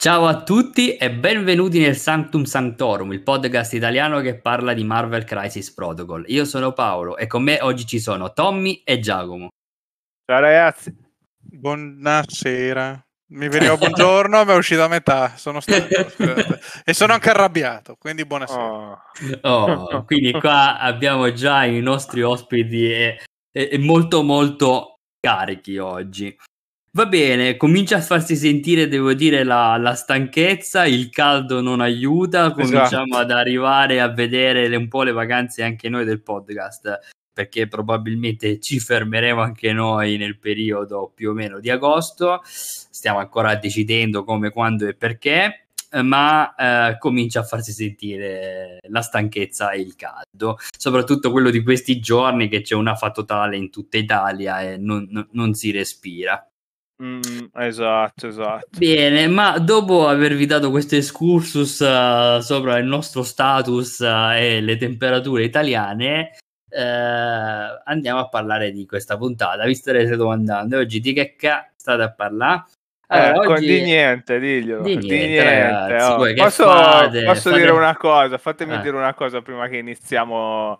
[0.00, 5.24] Ciao a tutti e benvenuti nel Sanctum Sanctorum, il podcast italiano che parla di Marvel
[5.24, 6.22] Crisis Protocol.
[6.28, 9.48] Io sono Paolo e con me oggi ci sono Tommy e Giacomo.
[10.24, 10.96] Ciao ragazzi.
[11.36, 13.04] Buonasera.
[13.32, 15.34] Mi veniva buongiorno, ma è uscito a metà.
[15.34, 15.88] Sono stanco
[16.84, 17.96] e sono anche arrabbiato.
[17.98, 18.62] Quindi buonasera.
[18.62, 19.00] Oh.
[19.42, 23.20] Oh, quindi qua abbiamo già i nostri ospiti e,
[23.50, 26.38] e, e molto, molto carichi oggi.
[26.90, 32.50] Va bene, comincia a farsi sentire, devo dire, la, la stanchezza, il caldo non aiuta,
[32.52, 33.16] cominciamo esatto.
[33.18, 36.98] ad arrivare a vedere un po' le vacanze anche noi del podcast,
[37.30, 43.54] perché probabilmente ci fermeremo anche noi nel periodo più o meno di agosto, stiamo ancora
[43.56, 45.66] decidendo come, quando e perché,
[46.02, 52.00] ma eh, comincia a farsi sentire la stanchezza e il caldo, soprattutto quello di questi
[52.00, 56.47] giorni che c'è una fa totale in tutta Italia e non, non, non si respira.
[57.00, 57.20] Mm,
[57.54, 58.66] esatto, esatto.
[58.76, 64.76] Bene, ma dopo avervi dato questo excursus uh, sopra il nostro status uh, e le
[64.76, 66.32] temperature italiane,
[66.70, 69.64] uh, andiamo a parlare di questa puntata.
[69.64, 72.64] Vi starete domandando oggi di che cazzo state a parlare?
[73.10, 73.66] Allora, eh, oggi...
[73.66, 74.82] Di niente, diglielo.
[74.82, 76.34] Di niente, di niente ragazzi, oh.
[76.34, 77.24] Posso, fate?
[77.24, 77.60] posso fate...
[77.60, 78.38] dire una cosa?
[78.38, 78.80] Fatemi eh.
[78.80, 80.78] dire una cosa prima che iniziamo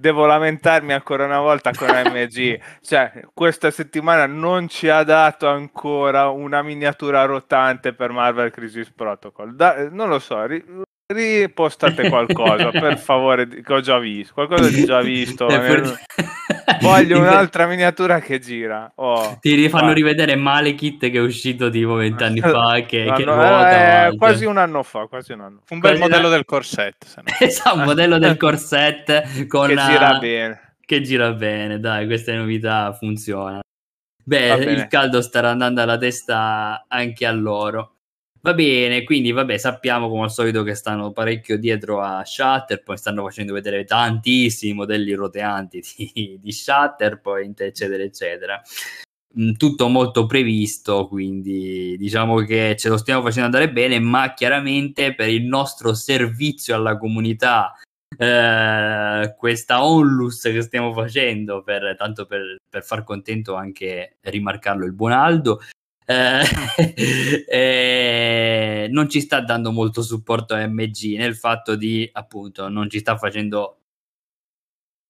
[0.00, 2.58] devo lamentarmi ancora una volta con MG.
[2.80, 9.54] cioè, questa settimana non ci ha dato ancora una miniatura rotante per Marvel Crisis Protocol.
[9.54, 10.64] Da, non lo so, ri,
[11.12, 14.34] ripostate qualcosa per favore, che ho già visto.
[14.34, 15.46] Qualcosa di già visto.
[15.46, 15.98] nel...
[16.80, 18.90] Voglio un'altra miniatura che gira.
[18.96, 19.94] Oh, Ti rifanno vai.
[19.94, 22.68] rivedere Malekith che è uscito tipo vent'anni fa.
[22.90, 25.06] Che, no, che no, ruota, eh, quasi un anno fa.
[25.06, 25.60] Quasi un, anno.
[25.68, 26.34] un bel quasi modello da...
[26.34, 27.22] del corset.
[27.40, 30.74] esatto, un modello del corset con che gira bene.
[30.80, 33.60] Che gira bene, dai, queste novità funzionano.
[34.22, 37.99] Beh, il caldo starà andando alla testa anche a loro.
[38.42, 42.96] Va bene, quindi vabbè, sappiamo come al solito che stanno parecchio dietro a Shutter, poi
[42.96, 45.82] stanno facendo vedere tantissimi modelli roteanti
[46.14, 48.62] di, di Shatterpoint, eccetera, eccetera.
[49.38, 55.14] Mm, tutto molto previsto, quindi diciamo che ce lo stiamo facendo andare bene, ma chiaramente
[55.14, 57.74] per il nostro servizio alla comunità
[58.16, 64.92] eh, questa onlus che stiamo facendo per, tanto per, per, far contento anche rimarcarlo il
[64.92, 65.60] buon Aldo
[66.10, 66.42] eh,
[67.46, 72.98] eh, non ci sta dando molto supporto a MG nel fatto di appunto non ci
[72.98, 73.76] sta facendo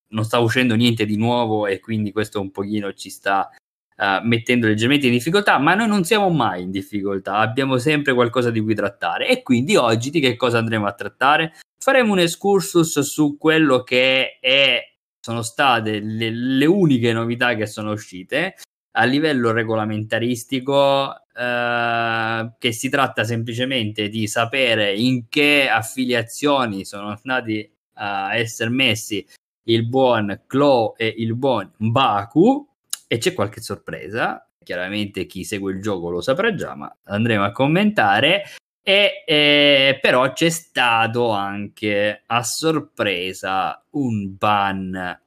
[0.08, 3.48] non sta uscendo niente di nuovo e quindi questo un pochino ci sta
[3.96, 8.50] uh, mettendo leggermente in difficoltà ma noi non siamo mai in difficoltà abbiamo sempre qualcosa
[8.50, 9.28] di cui trattare.
[9.28, 11.54] E quindi oggi di che cosa andremo a trattare?
[11.82, 14.84] Faremo un excursus su quello che è
[15.22, 18.56] sono state le, le uniche novità che sono uscite
[18.92, 27.70] a livello regolamentaristico eh, che si tratta semplicemente di sapere in che affiliazioni sono andati
[27.94, 29.26] a essere messi
[29.64, 32.66] il buon Klo e il buon Baku
[33.06, 34.44] e c'è qualche sorpresa.
[34.62, 38.44] Chiaramente chi segue il gioco lo saprà già ma andremo a commentare.
[38.82, 45.20] E eh, però c'è stato anche a sorpresa un ban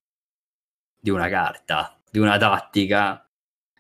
[1.00, 3.24] di una carta di una tattica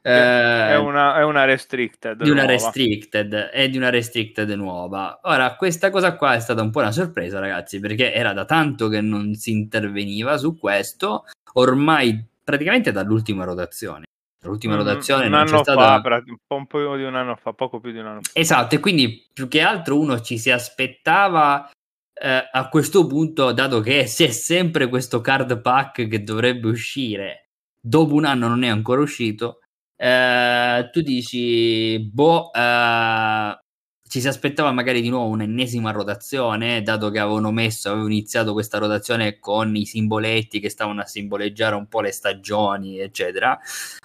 [0.05, 2.21] eh, è, una, è, una, restricted.
[2.21, 2.51] Di una nuova.
[2.51, 5.21] restricted e di una restricted nuova.
[5.23, 8.89] Ora, questa cosa qua è stata un po' una sorpresa, ragazzi, perché era da tanto
[8.89, 14.03] che non si interveniva su questo, ormai praticamente dall'ultima rotazione.
[14.43, 16.01] L'ultima mm, rotazione un anno stata...
[16.01, 18.31] fa, un po' di un anno fa, poco più di un anno fa.
[18.33, 21.69] Esatto, e quindi più che altro uno ci si aspettava
[22.13, 28.15] eh, a questo punto, dato che c'è sempre questo card pack che dovrebbe uscire, dopo
[28.15, 29.59] un anno non è ancora uscito,
[30.03, 33.57] eh, tu dici, boh, eh,
[34.05, 38.79] ci si aspettava magari di nuovo un'ennesima rotazione, dato che avevano messo, avevano iniziato questa
[38.79, 43.57] rotazione con i simboletti che stavano a simboleggiare un po' le stagioni, eccetera,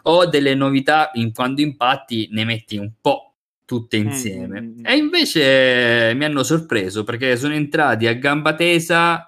[0.03, 3.35] o delle novità in quando impatti ne metti un po'
[3.65, 4.61] tutte mm, insieme.
[4.61, 4.87] Mm-hmm.
[4.87, 9.28] E invece mi hanno sorpreso perché sono entrati a gamba tesa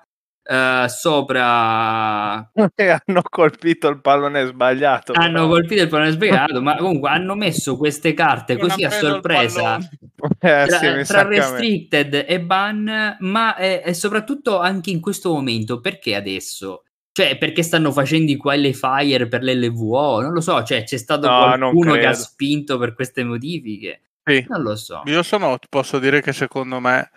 [0.51, 5.47] Uh, sopra e hanno colpito il pallone sbagliato hanno però.
[5.47, 9.77] colpito il pallone sbagliato ma comunque hanno messo queste carte non così a sorpresa.
[9.77, 15.79] eh, tra, sì, tra restricted e ban ma è, è, soprattutto anche in questo momento
[15.79, 16.83] perché adesso?
[17.13, 21.37] Cioè perché stanno facendo i qualifier per l'LVO non lo so cioè c'è stato no,
[21.39, 24.01] qualcuno che ha spinto per queste modifiche?
[24.25, 24.45] Sì.
[24.49, 25.03] non lo so.
[25.05, 27.09] Io sono posso dire che secondo me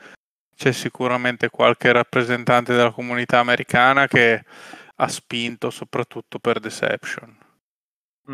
[0.56, 4.44] c'è sicuramente qualche rappresentante della comunità americana che
[4.96, 7.38] ha spinto soprattutto per Deception.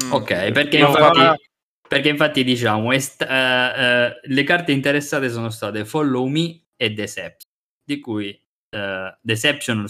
[0.03, 0.11] Mm.
[0.11, 1.47] Ok, perché infatti...
[1.89, 7.51] Perché infatti diciamo, est- uh, uh, le carte interessate sono state Follow Me e Deception,
[7.83, 9.87] di cui uh, Deception,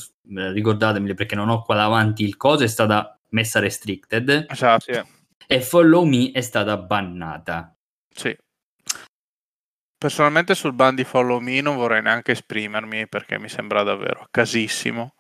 [0.54, 4.46] ricordatemi perché non ho qua davanti il coso, è stata messa restricted.
[4.50, 4.94] Esatto.
[4.94, 5.02] Sì.
[5.46, 7.76] E Follow Me è stata bannata.
[8.16, 8.34] Sì.
[10.00, 15.14] Personalmente sul ban di Follow Me non vorrei neanche esprimermi perché mi sembra davvero casissimo.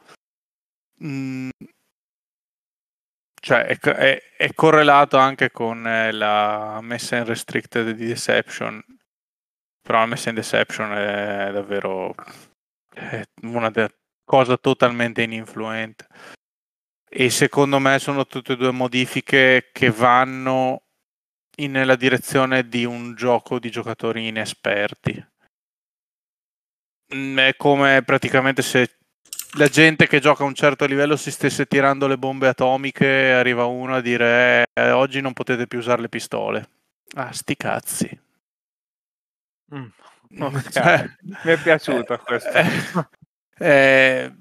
[1.03, 1.49] Mm.
[3.41, 8.81] Cioè, è, è, è, correlato anche con eh, la messa in restricted di Deception.
[9.81, 12.15] Però la messa in Deception è davvero
[12.93, 16.07] è una de- cosa totalmente ininfluente.
[17.09, 20.83] E secondo me sono tutte e due modifiche che vanno
[21.67, 25.25] nella direzione di un gioco di giocatori inesperti.
[27.13, 28.97] Mm, è come praticamente se
[29.57, 33.65] la gente che gioca a un certo livello si stesse tirando le bombe atomiche arriva
[33.65, 36.69] uno a dire eh, oggi non potete più usare le pistole.
[37.15, 38.21] Ah, sti cazzi.
[39.73, 39.87] Mm.
[40.71, 42.49] Cioè, Mi è piaciuto eh, questo.
[42.49, 42.67] Eh,
[43.57, 44.33] eh,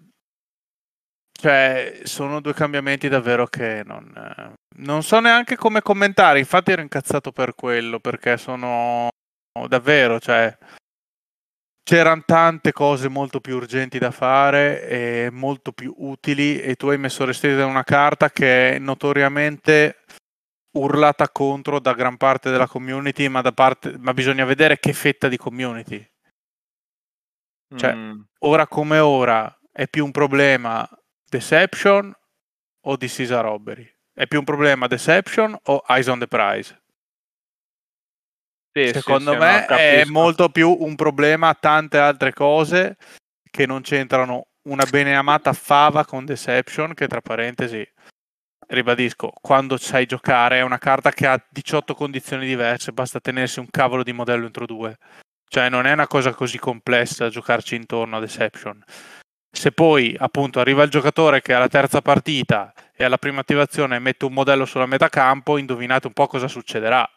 [1.40, 6.40] cioè, sono due cambiamenti davvero che non, eh, non so neanche come commentare.
[6.40, 9.08] Infatti ero incazzato per quello, perché sono
[9.69, 10.56] davvero, cioè,
[11.85, 16.99] c'erano tante cose molto più urgenti da fare e molto più utili e tu hai
[16.99, 20.02] messo restrita una carta che è notoriamente
[20.76, 25.29] urlata contro da gran parte della community, ma, da parte, ma bisogna vedere che fetta
[25.29, 26.05] di community.
[27.76, 28.20] Cioè, mm.
[28.40, 30.88] ora come ora è più un problema
[31.29, 32.15] Deception
[32.81, 33.91] o This is a Robbery?
[34.13, 36.83] È più un problema Deception o Eyes on the Prize?
[38.73, 42.97] Sì, Secondo sì, me è molto più un problema tante altre cose
[43.51, 47.87] che non c'entrano una beneamata fava con Deception che tra parentesi
[48.69, 53.69] ribadisco, quando sai giocare è una carta che ha 18 condizioni diverse, basta tenersi un
[53.71, 54.97] cavolo di modello entro due.
[55.49, 58.83] Cioè non è una cosa così complessa giocarci intorno a Deception.
[59.50, 64.25] Se poi appunto arriva il giocatore che alla terza partita e alla prima attivazione mette
[64.25, 67.09] un modello sulla metà campo, indovinate un po' cosa succederà.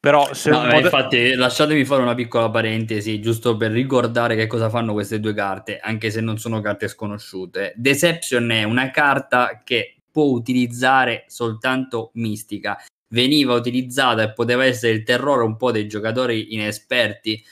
[0.00, 4.68] Però se no, mod- infatti lasciatemi fare una piccola parentesi giusto per ricordare che cosa
[4.68, 7.72] fanno queste due carte, anche se non sono carte sconosciute.
[7.76, 12.82] Deception è una carta che può utilizzare soltanto Mistica.
[13.14, 17.44] Veniva utilizzata e poteva essere il terrore un po' dei giocatori inesperti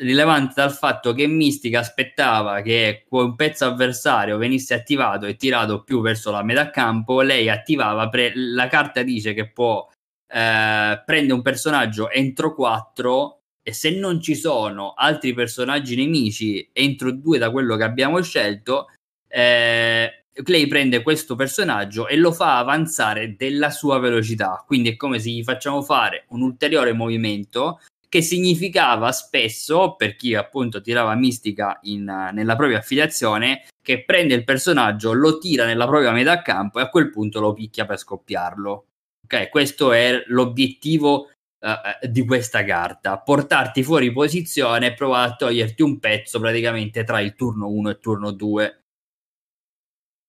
[0.00, 6.00] rilevante dal fatto che Mistica aspettava che un pezzo avversario venisse attivato e tirato più
[6.00, 9.88] verso la metà campo, lei attivava, pre- la carta dice che può
[10.26, 17.12] eh, prendere un personaggio entro 4 e se non ci sono altri personaggi nemici entro
[17.12, 18.88] 2 da quello che abbiamo scelto,
[19.28, 24.62] eh, lei prende questo personaggio e lo fa avanzare della sua velocità.
[24.66, 27.80] Quindi è come se gli facciamo fare un ulteriore movimento
[28.14, 34.44] che significava spesso, per chi appunto tirava mistica in, nella propria affiliazione, che prende il
[34.44, 38.86] personaggio, lo tira nella propria metà campo e a quel punto lo picchia per scoppiarlo.
[39.24, 45.82] Ok, questo è l'obiettivo uh, di questa carta, portarti fuori posizione e provare a toglierti
[45.82, 48.82] un pezzo praticamente tra il turno 1 e il turno 2.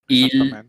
[0.08, 0.65] Il,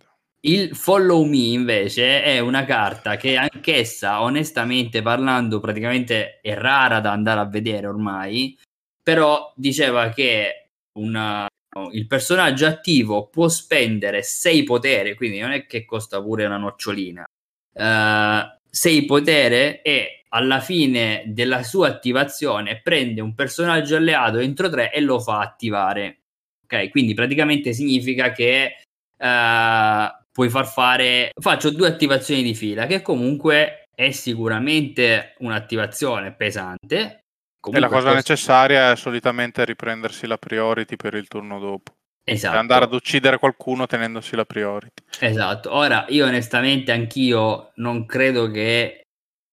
[0.47, 7.11] il Follow Me invece è una carta che anch'essa, onestamente parlando, praticamente è rara da
[7.13, 8.57] andare a vedere ormai,
[9.03, 11.49] però diceva che una,
[11.93, 17.25] il personaggio attivo può spendere 6 potere, quindi non è che costa pure una nocciolina.
[17.75, 24.93] 6 uh, potere e alla fine della sua attivazione prende un personaggio alleato entro 3
[24.93, 26.21] e lo fa attivare.
[26.65, 28.77] Ok, quindi praticamente significa che
[29.19, 31.31] uh, puoi far fare.
[31.41, 37.21] Faccio due attivazioni di fila, che comunque è sicuramente un'attivazione pesante.
[37.73, 38.15] E la cosa costa...
[38.15, 41.95] necessaria è solitamente riprendersi la priority per il turno dopo.
[42.23, 42.59] Esatto.
[42.59, 45.05] Andare ad uccidere qualcuno tenendosi la priority.
[45.21, 45.75] Esatto.
[45.75, 49.07] Ora, io onestamente anch'io non credo che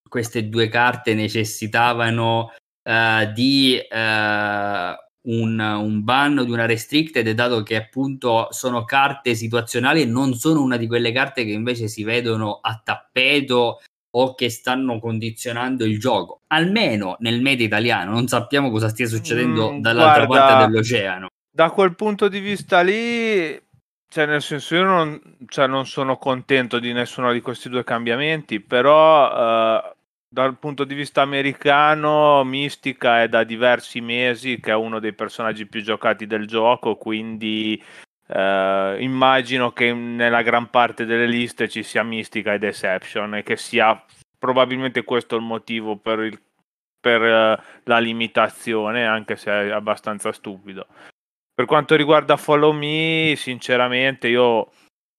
[0.10, 2.52] queste due carte necessitavano
[2.84, 10.02] uh, di uh, un, un ban di una restricted, dato che appunto sono carte situazionali
[10.02, 13.80] e non sono una di quelle carte che invece si vedono a tappeto
[14.16, 16.42] o che stanno condizionando il gioco.
[16.48, 21.28] Almeno nel media italiano, non sappiamo cosa stia succedendo mm, dall'altra guarda, parte dell'oceano.
[21.50, 23.60] Da quel punto di vista lì,
[24.08, 28.60] cioè nel senso io non, cioè non sono contento di nessuno di questi due cambiamenti,
[28.60, 29.93] però uh,
[30.34, 35.68] dal punto di vista americano, Mystica è da diversi mesi che è uno dei personaggi
[35.68, 37.80] più giocati del gioco, quindi
[38.28, 43.58] eh, immagino che nella gran parte delle liste ci sia Mystica e Deception e che
[43.58, 44.04] sia
[44.40, 46.42] probabilmente questo il motivo per, il,
[47.00, 50.88] per uh, la limitazione, anche se è abbastanza stupido.
[51.54, 54.72] Per quanto riguarda Follow Me, sinceramente io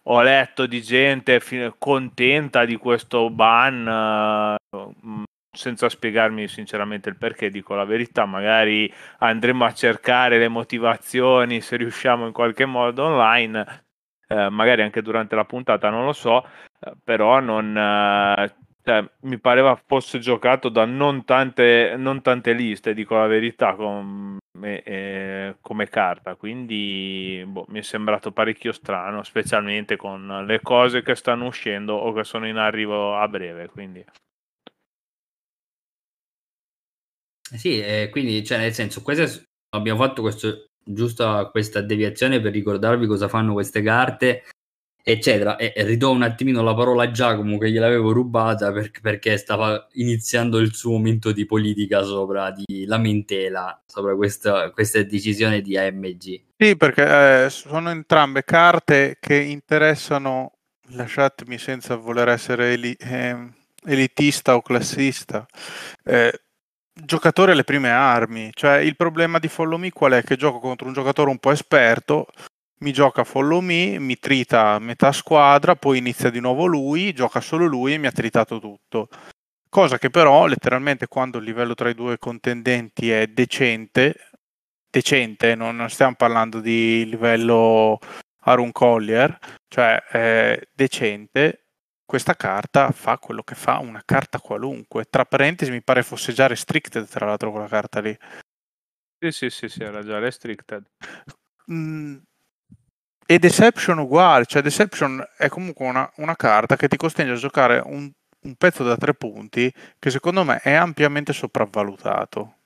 [0.06, 1.40] ho letto di gente
[1.78, 9.64] contenta di questo ban, uh, senza spiegarmi sinceramente il perché, dico la verità, magari andremo
[9.64, 13.84] a cercare le motivazioni se riusciamo in qualche modo online,
[14.28, 16.44] eh, magari anche durante la puntata, non lo so,
[16.80, 22.92] eh, però non, eh, cioè, mi pareva fosse giocato da non tante, non tante liste,
[22.94, 23.75] dico la verità,
[24.54, 31.02] come, eh, come carta, quindi boh, mi è sembrato parecchio strano, specialmente con le cose
[31.02, 34.04] che stanno uscendo o che sono in arrivo a breve, quindi...
[37.56, 39.44] Sì, eh, quindi cioè, nel senso, queste,
[39.75, 44.44] abbiamo fatto questo, giusta questa deviazione per ricordarvi cosa fanno queste carte
[45.04, 45.56] eccetera.
[45.56, 49.87] E, e ridò un attimino la parola a Giacomo che gliel'avevo rubata per, perché stava
[49.92, 56.42] iniziando il suo momento di politica sopra, di lamentela sopra questa, questa decisione di AMG.
[56.56, 60.52] Sì, perché eh, sono entrambe carte che interessano,
[60.88, 63.37] lasciatemi senza voler essere eli- eh,
[63.84, 65.46] elitista o classista,
[66.04, 66.40] eh,
[66.94, 68.50] giocatore alle prime armi.
[68.54, 70.23] Cioè, il problema di Follow Me qual è?
[70.23, 72.28] Che gioco contro un giocatore un po' esperto
[72.84, 77.64] mi gioca follow me, mi trita metà squadra, poi inizia di nuovo lui, gioca solo
[77.64, 79.08] lui e mi ha tritato tutto.
[79.70, 84.30] Cosa che però letteralmente quando il livello tra i due contendenti è decente,
[84.90, 87.98] decente, non stiamo parlando di livello
[88.40, 91.68] Arun Collier, cioè è decente,
[92.04, 95.06] questa carta fa quello che fa una carta qualunque.
[95.06, 98.14] Tra parentesi mi pare fosse già restricted tra l'altro quella carta lì.
[99.18, 100.84] Sì, sì, sì, sì era già restricted.
[101.72, 102.18] Mm,
[103.26, 107.81] e Deception uguale, cioè Deception è comunque una, una carta che ti costringe a giocare
[107.85, 112.57] un, un, pezzo da tre punti che secondo me è ampiamente sopravvalutato.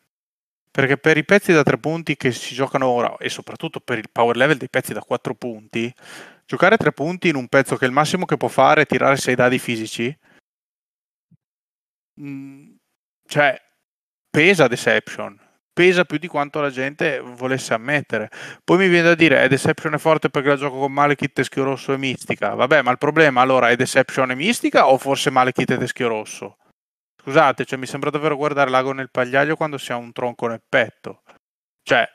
[0.71, 4.11] Perché per i pezzi da tre punti che si giocano ora e soprattutto per il
[4.11, 5.93] power level dei pezzi da quattro punti,
[6.47, 9.35] giocare tre punti in un pezzo che il massimo che può fare è tirare sei
[9.35, 10.17] dadi fisici,
[12.15, 12.71] mh, mm,
[13.27, 13.61] cioè
[14.31, 15.48] pesa Deception
[15.79, 18.31] pesa più di quanto la gente volesse ammettere.
[18.65, 21.63] Poi mi viene da dire, è Deception è forte perché la gioco con Malekith, Teschio
[21.63, 22.55] Rosso e Mistica.
[22.55, 26.57] Vabbè, ma il problema allora è Deception e Mistica o forse Malekith e Teschio Rosso?
[27.23, 30.63] Scusate, cioè, mi sembra davvero guardare l'ago nel pagliaio quando si ha un tronco nel
[30.69, 31.23] petto.
[31.85, 32.09] Cioè...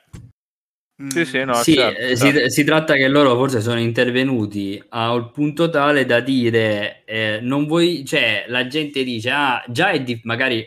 [1.08, 2.40] Sì, sì, no, sì certo, eh, certo.
[2.40, 7.38] Si, si, tratta che loro forse sono intervenuti a un punto tale da dire eh,
[7.42, 10.64] non vuoi, cioè la gente dice ah già è di, magari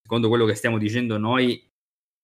[0.00, 1.65] secondo quello che stiamo dicendo noi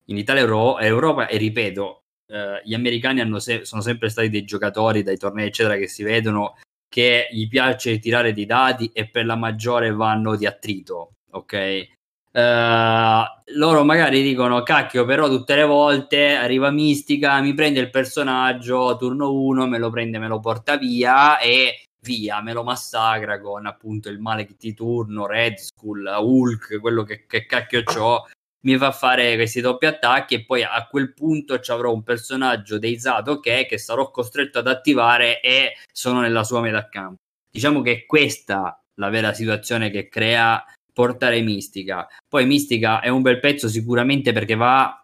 [0.06, 5.02] in Italia e Europa e ripeto, eh, gli americani se- sono sempre stati dei giocatori
[5.02, 6.56] dai tornei eccetera che si vedono
[6.88, 11.86] che gli piace tirare dei dati e per la maggiore vanno di attrito, ok?
[12.32, 13.24] Uh,
[13.56, 19.34] loro magari dicono cacchio però tutte le volte arriva Mistica mi prende il personaggio turno
[19.34, 24.08] 1 me lo prende me lo porta via e via me lo massacra con appunto
[24.08, 28.24] il Malek di turno Red Skull Hulk quello che, che cacchio c'ho
[28.62, 32.78] mi fa fare questi doppi attacchi e poi a quel punto ci avrò un personaggio
[32.78, 37.20] deizato che, che sarò costretto ad attivare e sono nella sua metà campo.
[37.50, 42.06] Diciamo che questa è la vera situazione che crea portare Mistica.
[42.28, 45.02] Poi Mistica è un bel pezzo sicuramente perché va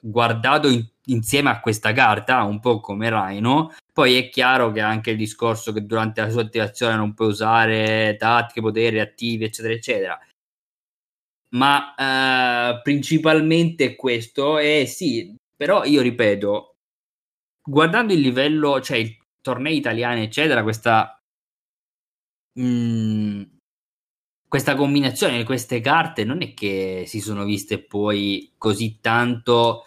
[0.00, 3.72] guardato in, insieme a questa carta, un po' come Rhino.
[3.92, 8.16] Poi è chiaro che anche il discorso che durante la sua attivazione non puoi usare
[8.18, 10.20] tattiche, poteri attivi, eccetera, eccetera
[11.54, 16.76] ma uh, principalmente questo e sì, però io ripeto,
[17.62, 21.18] guardando il livello, cioè i tornei italiani, eccetera, questa
[22.54, 23.42] mh, mm,
[24.48, 29.84] questa combinazione di queste carte non è che si sono viste poi così tanto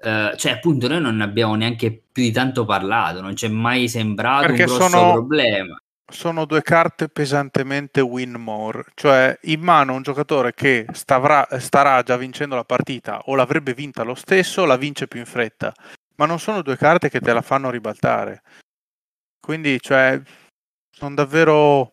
[0.00, 4.46] Uh, cioè appunto noi non abbiamo neanche più di tanto parlato, non c'è mai sembrato
[4.46, 5.76] Perché un grosso sono, problema
[6.10, 12.16] sono due carte pesantemente win more, cioè in mano un giocatore che starà, starà già
[12.16, 15.72] vincendo la partita o l'avrebbe vinta lo stesso, la vince più in fretta,
[16.16, 18.42] ma non sono due carte che te la fanno ribaltare.
[19.38, 20.20] Quindi, cioè,
[20.90, 21.92] sono davvero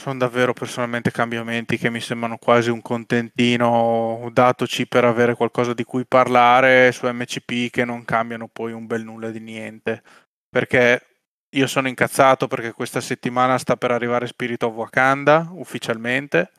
[0.00, 5.82] sono davvero personalmente cambiamenti che mi sembrano quasi un contentino datoci per avere qualcosa di
[5.82, 10.02] cui parlare su MCP che non cambiano poi un bel nulla di niente.
[10.48, 11.07] Perché
[11.50, 16.52] io sono incazzato perché questa settimana sta per arrivare Spirit of Wakanda ufficialmente.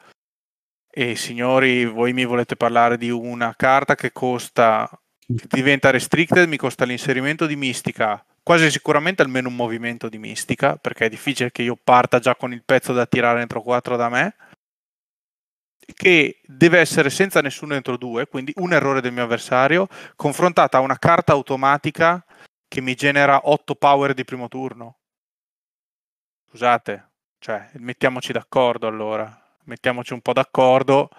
[0.92, 4.90] E signori, voi mi volete parlare di una carta che costa,
[5.26, 10.76] che diventa restricted, mi costa l'inserimento di Mistica quasi sicuramente almeno un movimento di mistica,
[10.76, 14.10] perché è difficile che io parta già con il pezzo da tirare dentro 4 da
[14.10, 14.36] me,
[15.94, 20.82] che deve essere senza nessuno dentro 2, quindi un errore del mio avversario, confrontata a
[20.82, 22.26] una carta automatica
[22.70, 25.00] che mi genera 8 power di primo turno.
[26.48, 27.10] Scusate,
[27.40, 29.30] cioè, mettiamoci d'accordo allora,
[29.66, 31.10] mettiamoci un po' d'accordo.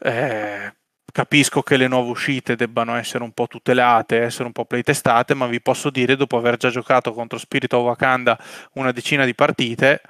[0.00, 0.74] Eh,
[1.12, 5.46] capisco che le nuove uscite debbano essere un po' tutelate, essere un po' playtestate, ma
[5.46, 8.38] vi posso dire, dopo aver già giocato contro Spirit of Wakanda
[8.74, 10.00] una decina di partite,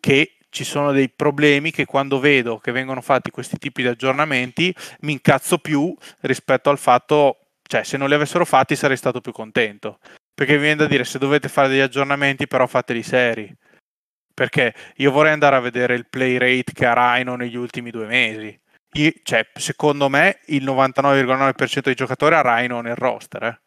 [0.00, 4.74] che ci sono dei problemi che quando vedo che vengono fatti questi tipi di aggiornamenti
[5.00, 9.32] mi incazzo più rispetto al fatto, cioè se non li avessero fatti sarei stato più
[9.32, 9.98] contento.
[10.34, 13.54] Perché mi viene da dire, se dovete fare degli aggiornamenti però fateli seri.
[14.34, 18.06] Perché io vorrei andare a vedere il play rate che ha Rhino negli ultimi due
[18.06, 18.60] mesi
[19.22, 23.42] cioè, secondo me il 99,9% dei giocatori ha Rhino nel roster.
[23.42, 23.60] Eh.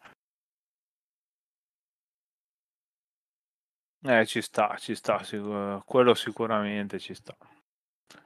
[4.02, 7.36] Eh, ci sta, ci sta, sicur- quello sicuramente ci sta.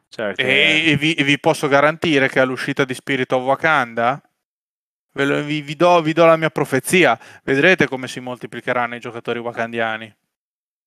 [0.08, 0.32] Che...
[0.36, 4.22] e, vi, vi, posso garantire che all'uscita di Spirit of Wakanda
[5.14, 10.14] vi, vi, do, vi, do, la mia profezia, vedrete come si moltiplicheranno i giocatori wakandiani.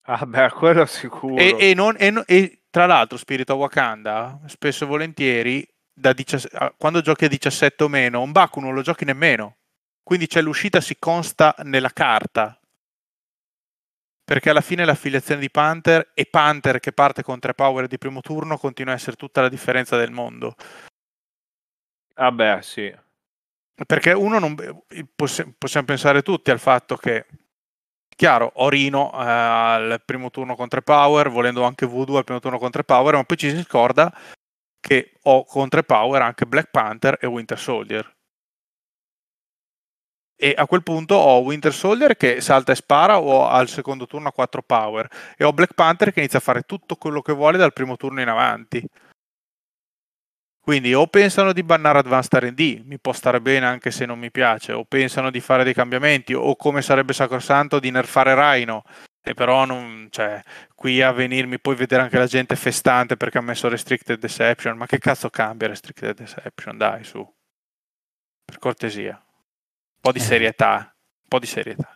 [0.09, 1.35] Ah beh, quello sicuro.
[1.35, 7.25] E, non, e, tra l'altro Spirit of Wakanda, spesso e volentieri, da 17, quando giochi
[7.25, 9.57] a 17 o meno, un Baku non lo giochi nemmeno.
[10.03, 12.57] Quindi c'è l'uscita si consta nella carta.
[14.23, 18.21] Perché alla fine l'affiliazione di Panther e Panther che parte con tre power di primo
[18.21, 20.55] turno continua a essere tutta la differenza del mondo.
[22.15, 22.93] Ah sì.
[23.85, 24.55] Perché uno non
[25.15, 27.25] possiamo pensare tutti al fatto che
[28.15, 32.57] chiaro, Orino eh, al primo turno con tre power, volendo anche Voodoo al primo turno
[32.57, 34.11] con tre power, ma poi ci si scorda
[34.79, 38.15] che ho con tre power anche Black Panther e Winter Soldier.
[40.39, 44.27] E a quel punto ho Winter Soldier che salta e spara o al secondo turno
[44.27, 47.57] a 4 power e ho Black Panther che inizia a fare tutto quello che vuole
[47.57, 48.87] dal primo turno in avanti.
[50.67, 54.31] Quindi o pensano di bannare Advanced RD, mi può stare bene anche se non mi
[54.31, 58.83] piace, o pensano di fare dei cambiamenti, o come sarebbe sacrosanto di nerfare Rhino,
[59.23, 60.43] e però non, cioè,
[60.75, 64.75] qui a venirmi poi vedere anche la gente festante perché ha messo Restricted Deception.
[64.75, 66.77] Ma che cazzo cambia Restricted Deception?
[66.77, 67.25] Dai, su.
[68.43, 69.13] Per cortesia.
[69.13, 70.21] Un po' di eh.
[70.21, 70.79] serietà.
[70.79, 71.95] Un po' di serietà.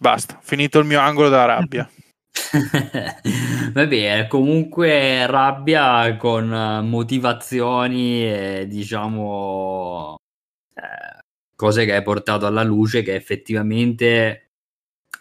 [0.00, 1.88] Basta, finito il mio angolo da rabbia.
[3.72, 6.48] Va bene, comunque rabbia con
[6.84, 10.16] motivazioni e diciamo
[10.74, 11.20] eh,
[11.54, 14.50] cose che hai portato alla luce che effettivamente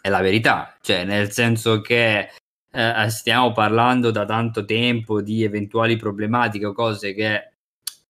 [0.01, 2.29] è la verità, cioè nel senso che
[2.71, 7.51] eh, stiamo parlando da tanto tempo di eventuali problematiche o cose che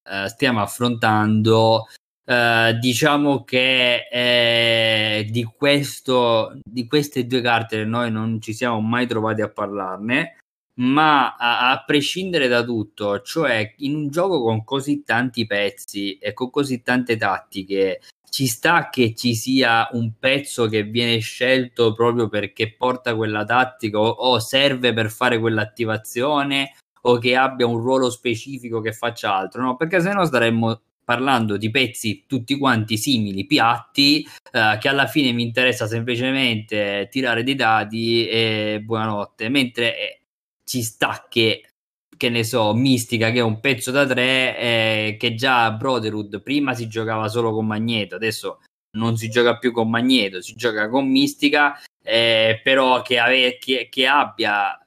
[0.03, 1.87] eh, stiamo affrontando.
[2.27, 9.05] Eh, diciamo che eh, di, questo, di queste due carte noi non ci siamo mai
[9.05, 10.37] trovati a parlarne,
[10.79, 16.33] ma a, a, prescindere da tutto, cioè in un gioco con così tanti pezzi e
[16.33, 22.27] con così tante tattiche ci sta che ci sia un pezzo che viene scelto proprio
[22.27, 28.09] perché porta quella tattica o, o serve per fare quell'attivazione o che abbia un ruolo
[28.09, 29.75] specifico che faccia altro, no?
[29.77, 35.31] Perché se no staremmo parlando di pezzi tutti quanti simili, piatti, eh, che alla fine
[35.31, 40.19] mi interessa semplicemente tirare dei dati e buonanotte, mentre eh,
[40.65, 41.69] ci sta che
[42.17, 46.73] che ne so, Mistica che è un pezzo da tre, eh, che già Brotherhood prima
[46.73, 48.61] si giocava solo con Magneto, adesso
[48.95, 53.87] non si gioca più con Magneto, si gioca con Mistica, eh, però che, ave- che,
[53.89, 54.79] che, abbia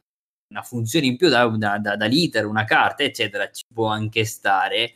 [0.51, 4.25] una funzione in più da, da, da, da leader, una carta, eccetera, ci può anche
[4.25, 4.95] stare.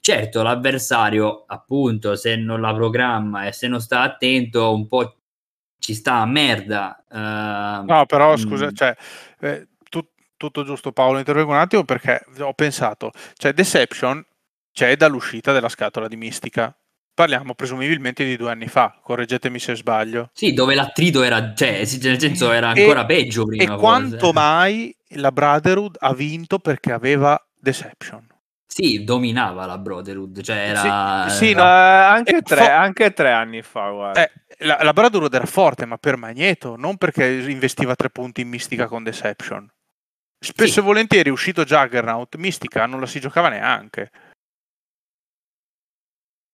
[0.00, 5.16] Certo, l'avversario, appunto, se non la programma e se non sta attento, un po'
[5.78, 7.04] ci sta a merda.
[7.08, 8.74] Uh, no, però scusa, mh.
[8.74, 8.96] cioè,
[9.40, 9.68] eh,
[10.40, 14.24] tutto giusto Paolo, intervengo un attimo perché ho pensato, cioè Deception
[14.72, 16.74] c'è dall'uscita della scatola di Mistica.
[17.12, 20.30] Parliamo presumibilmente di due anni fa, correggetemi se sbaglio.
[20.32, 23.62] Sì, dove l'attrito era, cioè, nel senso era ancora e, peggio prima.
[23.62, 23.80] E forse.
[23.82, 28.26] quanto mai la Brotherhood ha vinto perché aveva Deception?
[28.72, 31.28] Sì, dominava la Brotherhood, cioè era...
[31.28, 34.22] Sì, sì no, eh, anche, tre, fo- anche, tre, anni fa, guarda.
[34.22, 38.48] Eh, la, la Brotherhood era forte, ma per Magneto, non perché investiva tre punti in
[38.48, 39.68] Mistica con Deception.
[40.38, 40.78] Spesso sì.
[40.78, 44.10] e volentieri uscito Juggernaut, Mistica non la si giocava neanche.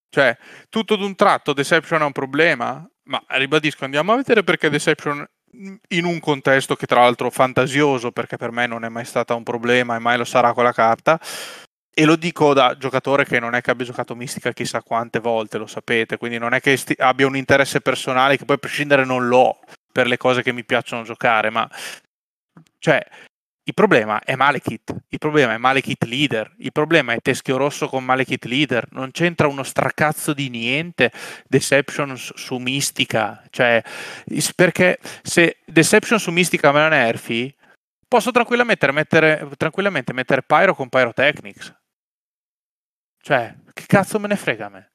[0.09, 0.39] Cioè,
[0.71, 5.23] tutto d'un tratto Deception è un problema, ma ribadisco, andiamo a vedere perché Deception
[5.89, 9.43] in un contesto che tra l'altro fantasioso, perché per me non è mai stata un
[9.43, 11.21] problema e mai lo sarà quella carta,
[11.99, 15.57] e lo dico da giocatore che non è che abbia giocato Mistica chissà quante volte,
[15.57, 19.07] lo sapete, quindi non è che sti- abbia un interesse personale che poi a prescindere
[19.07, 21.67] non l'ho per le cose che mi piacciono giocare, ma
[22.81, 23.03] cioè
[23.63, 28.05] il problema è Malekith, il problema è Malekith leader, il problema è Teschio Rosso con
[28.05, 31.11] Malekith leader, non c'entra uno stracazzo di niente
[31.49, 33.83] Deception su Mistica, cioè
[34.55, 37.57] perché se Deception su Mistica me la nerfi,
[38.07, 41.75] posso tranquillamente mettere, tranquillamente mettere Pyro con Pyrotechnics
[43.27, 44.93] cioè, che cazzo me ne frega a me?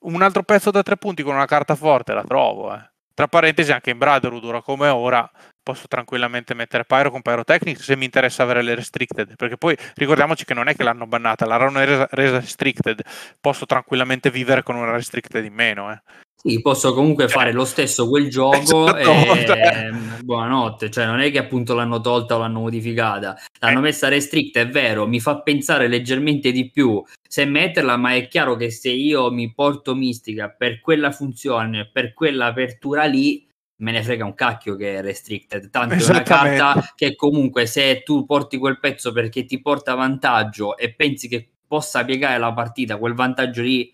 [0.00, 2.90] Un altro pezzo da tre punti con una carta forte la trovo, eh.
[3.14, 5.30] Tra parentesi, anche in Brotherhood, ora come ora,
[5.62, 9.36] posso tranquillamente mettere Pyro con Pyrotechnics se mi interessa avere le restricted.
[9.36, 13.00] Perché poi ricordiamoci che non è che l'hanno bannata, l'hanno resa, resa restricted.
[13.40, 16.02] Posso tranquillamente vivere con una restricted in meno, eh.
[16.44, 19.34] Sì, posso comunque fare lo stesso quel gioco esatto.
[19.34, 19.90] e cioè.
[20.24, 23.82] buonanotte, cioè non è che appunto l'hanno tolta o l'hanno modificata, l'hanno eh.
[23.82, 28.56] messa restricta, è vero, mi fa pensare leggermente di più se metterla, ma è chiaro
[28.56, 34.24] che se io mi porto mistica per quella funzione, per quell'apertura lì, me ne frega
[34.24, 38.80] un cacchio che è restricted, tanto è una carta che comunque se tu porti quel
[38.80, 43.92] pezzo perché ti porta vantaggio e pensi che possa piegare la partita, quel vantaggio lì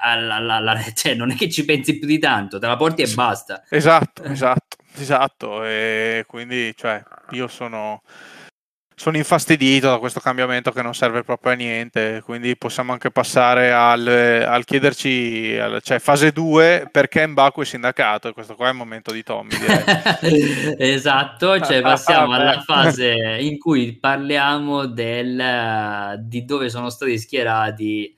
[0.00, 3.02] alla, alla, alla, cioè, non è che ci pensi più di tanto, te la porti
[3.02, 3.64] e basta.
[3.68, 5.64] Esatto, esatto, esatto.
[5.64, 8.02] E quindi, cioè, io sono,
[8.94, 12.22] sono infastidito da questo cambiamento che non serve proprio a niente.
[12.24, 18.28] Quindi possiamo anche passare al, al chiederci, al, cioè, fase 2, perché Mbaku è sindacato?
[18.28, 19.56] E questo qua è il momento di Tommy,
[20.78, 28.16] esatto, cioè passiamo alla fase in cui parliamo del, di dove sono stati schierati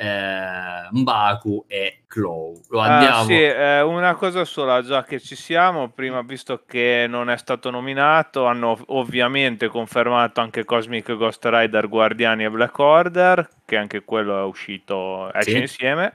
[0.00, 2.58] eh, Mbaku e Clow.
[2.70, 3.20] Lo ah, andiamo.
[3.20, 7.36] Ah, sì, eh, una cosa sola, già che ci siamo, prima visto che non è
[7.36, 14.02] stato nominato, hanno ovviamente confermato anche Cosmic Ghost Rider Guardiani e Black Order, che anche
[14.02, 15.58] quello è uscito, sì.
[15.58, 16.12] insieme.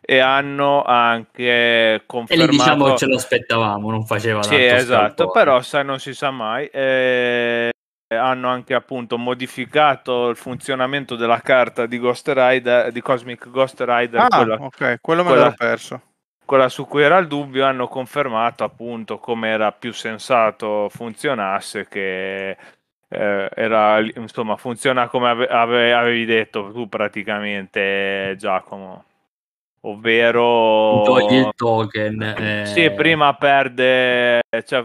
[0.00, 2.48] E hanno anche confermato.
[2.48, 6.30] E lì diciamo ce lo aspettavamo, non faceva Sì, esatto, però sai, non si sa
[6.30, 6.66] mai.
[6.72, 7.70] Eh,
[8.16, 14.20] hanno anche appunto modificato il funzionamento della carta di Ghost Rider di Cosmic Ghost Rider
[14.20, 16.02] ah, quella, ok, quello me quella, l'ho perso.
[16.44, 22.56] quella su cui era il dubbio hanno confermato appunto come era più sensato funzionasse che
[23.12, 29.04] eh, era insomma funziona come ave, ave, avevi detto tu praticamente Giacomo.
[29.82, 32.66] Ovvero togli il token eh...
[32.66, 34.84] sì prima perde cioè,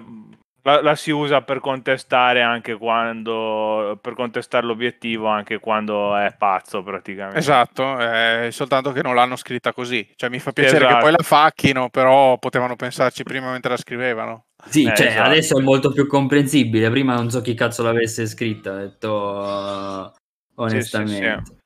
[0.66, 6.82] la, la, si usa per contestare anche quando per contestare l'obiettivo anche quando è pazzo
[6.82, 10.96] praticamente esatto è soltanto che non l'hanno scritta così cioè mi fa piacere esatto.
[10.96, 15.30] che poi la facchino però potevano pensarci prima mentre la scrivevano sì eh, cioè esatto.
[15.30, 20.14] adesso è molto più comprensibile prima non so chi cazzo l'avesse scritta detto
[20.56, 21.64] onestamente sì, sì, sì.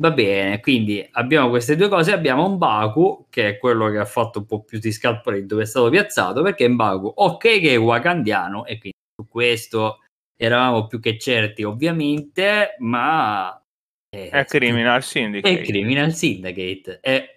[0.00, 2.12] Va bene, quindi abbiamo queste due cose.
[2.12, 5.62] Abbiamo un Baku, che è quello che ha fatto un po' più di scalpore dove
[5.62, 10.04] è stato piazzato, perché è un Baku, ok, che è wakandiano, e quindi su questo
[10.36, 13.60] eravamo più che certi, ovviamente, ma...
[14.08, 15.60] È, è Criminal Syndicate.
[15.60, 17.00] È Criminal Syndicate.
[17.02, 17.36] E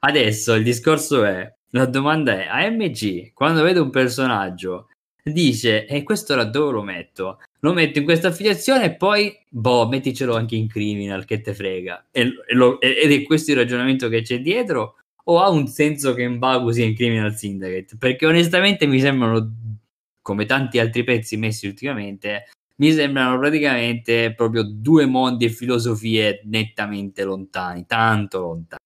[0.00, 4.88] adesso il discorso è, la domanda è, AMG, quando vede un personaggio,
[5.22, 7.38] dice, e questo da dove lo metto?
[7.60, 12.08] lo metto in questa affiliazione e poi, boh, metticelo anche in criminal, che te frega.
[12.10, 14.96] E, e lo, ed è questo il ragionamento che c'è dietro?
[15.24, 17.96] O ha un senso che Mbaku sia in criminal syndicate?
[17.98, 19.54] Perché onestamente mi sembrano,
[20.22, 27.24] come tanti altri pezzi messi ultimamente, mi sembrano praticamente proprio due mondi e filosofie nettamente
[27.24, 28.78] lontani, tanto lontani.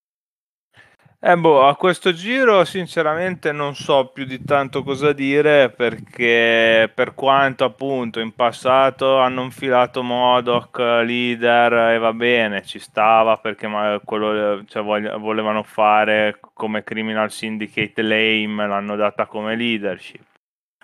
[1.27, 7.15] Eh, boh, a questo giro sinceramente non so più di tanto cosa dire perché per
[7.15, 13.67] quanto appunto in passato hanno infilato Modoc leader e va bene, ci stava perché
[14.05, 20.21] quello cioè, volevano fare come Criminal Syndicate lame, l'hanno data come leadership.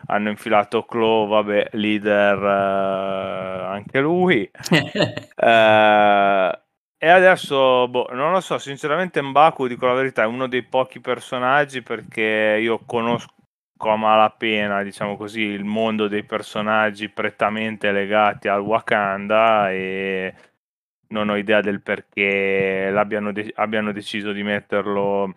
[0.07, 4.50] Hanno infilato Claw, vabbè, leader uh, anche lui.
[5.37, 6.50] uh,
[7.03, 11.01] E adesso, boh, non lo so, sinceramente Mbaku, dico la verità, è uno dei pochi
[11.01, 13.33] personaggi perché io conosco
[13.79, 20.35] a malapena, diciamo così, il mondo dei personaggi prettamente legati al Wakanda e
[21.09, 22.93] non ho idea del perché
[23.33, 25.33] de- abbiano deciso di metterlo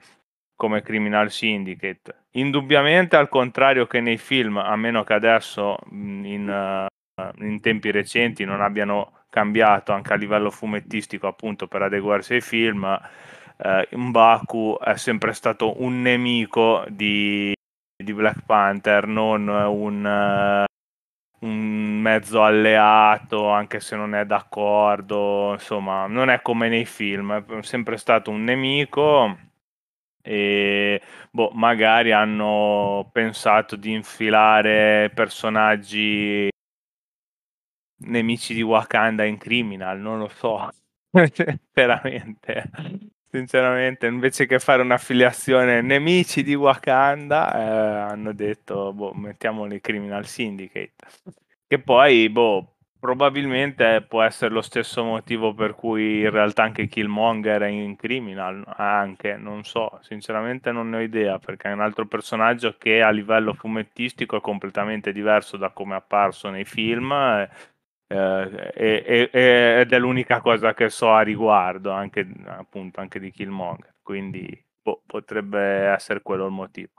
[0.58, 2.26] come Criminal Syndicate.
[2.32, 8.44] Indubbiamente, al contrario che nei film, a meno che adesso in, uh, in tempi recenti
[8.44, 12.86] non abbiano cambiato anche a livello fumettistico appunto per adeguarsi ai film,
[13.58, 17.52] eh, Mbaku è sempre stato un nemico di,
[17.96, 26.06] di Black Panther, non un, uh, un mezzo alleato, anche se non è d'accordo, insomma,
[26.06, 29.38] non è come nei film, è sempre stato un nemico
[30.22, 36.50] e boh, magari hanno pensato di infilare personaggi
[38.06, 40.70] nemici di Wakanda in Criminal, non lo so,
[41.74, 42.70] veramente
[43.34, 50.94] sinceramente, invece che fare un'affiliazione nemici di Wakanda, eh, hanno detto, boh, mettiamoli Criminal Syndicate.
[51.68, 57.64] Che poi, boh, probabilmente può essere lo stesso motivo per cui in realtà anche Killmonger
[57.64, 62.06] è in Criminal, anche, non so, sinceramente non ne ho idea, perché è un altro
[62.06, 67.12] personaggio che a livello fumettistico è completamente diverso da come è apparso nei film.
[68.08, 73.96] Eh, eh, ed è l'unica cosa che so a riguardo, anche, appunto, anche di Killmonger,
[74.02, 74.48] quindi
[74.82, 76.92] boh, potrebbe essere quello il motivo.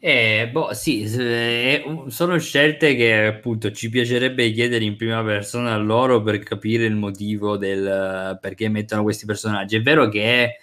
[0.00, 6.22] Eh, boh, sì, sono scelte che appunto ci piacerebbe chiedere in prima persona a loro
[6.22, 9.74] per capire il motivo del perché mettono questi personaggi.
[9.76, 10.58] È vero che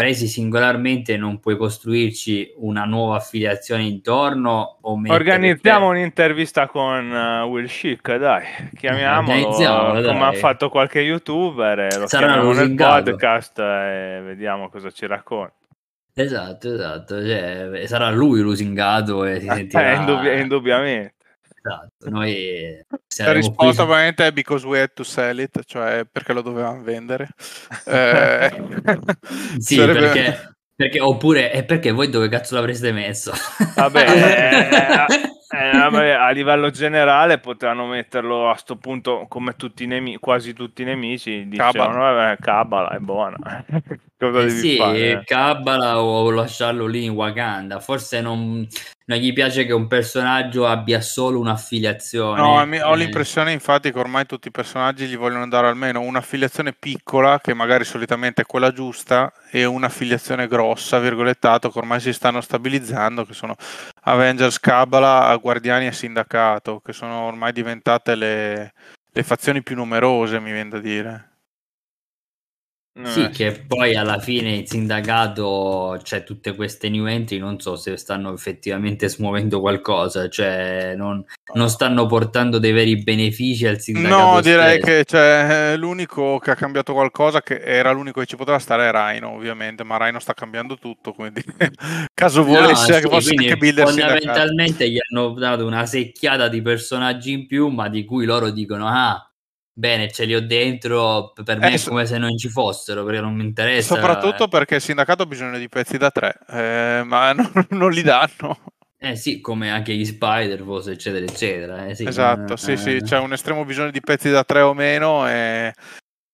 [0.00, 5.96] presi singolarmente non puoi costruirci una nuova affiliazione intorno o organizziamo per...
[5.98, 8.44] un'intervista con uh, Will Chic dai.
[8.74, 15.06] Chiamiamolo come ha fatto qualche youtuber e lo Sarà nel podcast e vediamo cosa ci
[15.06, 15.52] racconta.
[16.14, 19.92] Esatto esatto cioè, sarà lui lusingato e si eh, sentirà...
[19.92, 21.14] eh, indubbi- indubbiamente
[21.62, 22.82] Esatto, noi
[23.18, 23.92] la risposta qui...
[23.92, 27.28] ovviamente è because we had to sell it, cioè perché lo dovevamo vendere.
[27.84, 28.50] eh...
[29.58, 29.98] sì, Sarebbe...
[30.00, 33.32] perché, perché, oppure è perché voi dove cazzo l'avreste messo?
[33.74, 39.86] Vabbè, eh, eh, vabbè, a livello generale potevano metterlo a sto punto come tutti i
[39.86, 43.36] nemici, quasi tutti i nemici dicevano, vabbè, Cabala è buona.
[44.16, 45.22] Cosa eh sì, fare?
[45.24, 48.66] Cabala o lasciarlo lì in Wakanda, forse non
[49.10, 52.40] non gli piace che un personaggio abbia solo un'affiliazione.
[52.40, 52.96] No, ho eh.
[52.96, 57.82] l'impressione infatti che ormai tutti i personaggi gli vogliono dare almeno un'affiliazione piccola, che magari
[57.82, 63.56] solitamente è quella giusta, e un'affiliazione grossa, virgolettato, che ormai si stanno stabilizzando, che sono
[64.12, 68.72] Avengers, Cabala, Guardiani e Sindacato, che sono ormai diventate le,
[69.12, 71.29] le fazioni più numerose, mi viene da dire.
[73.04, 73.28] Sì, eh.
[73.30, 78.32] che poi alla fine il sindacato, cioè tutte queste new entry, non so se stanno
[78.32, 81.24] effettivamente smuovendo qualcosa, cioè non,
[81.54, 84.34] non stanno portando dei veri benefici al sindacato.
[84.34, 88.58] No, direi che cioè, l'unico che ha cambiato qualcosa, che era l'unico che ci poteva
[88.58, 91.44] stare, è Rhino, ovviamente, ma Rhino sta cambiando tutto, quindi
[92.12, 96.60] caso volesse no, sì, che fosse anche Builder Fondamentalmente gli hanno dato una secchiata di
[96.60, 99.29] personaggi in più, ma di cui loro dicono, ah,
[99.80, 103.20] bene, ce li ho dentro, per me eh, è come se non ci fossero, perché
[103.20, 103.94] non mi interessa.
[103.94, 108.02] Soprattutto perché il sindacato ha bisogno di pezzi da tre, eh, ma non, non, li
[108.02, 108.60] danno.
[108.98, 111.86] Eh sì, come anche gli Spider, forse, eccetera, eccetera.
[111.86, 113.02] Eh, sì, esatto, sì, sì, eh.
[113.02, 115.72] c'è un estremo bisogno di pezzi da tre o meno e...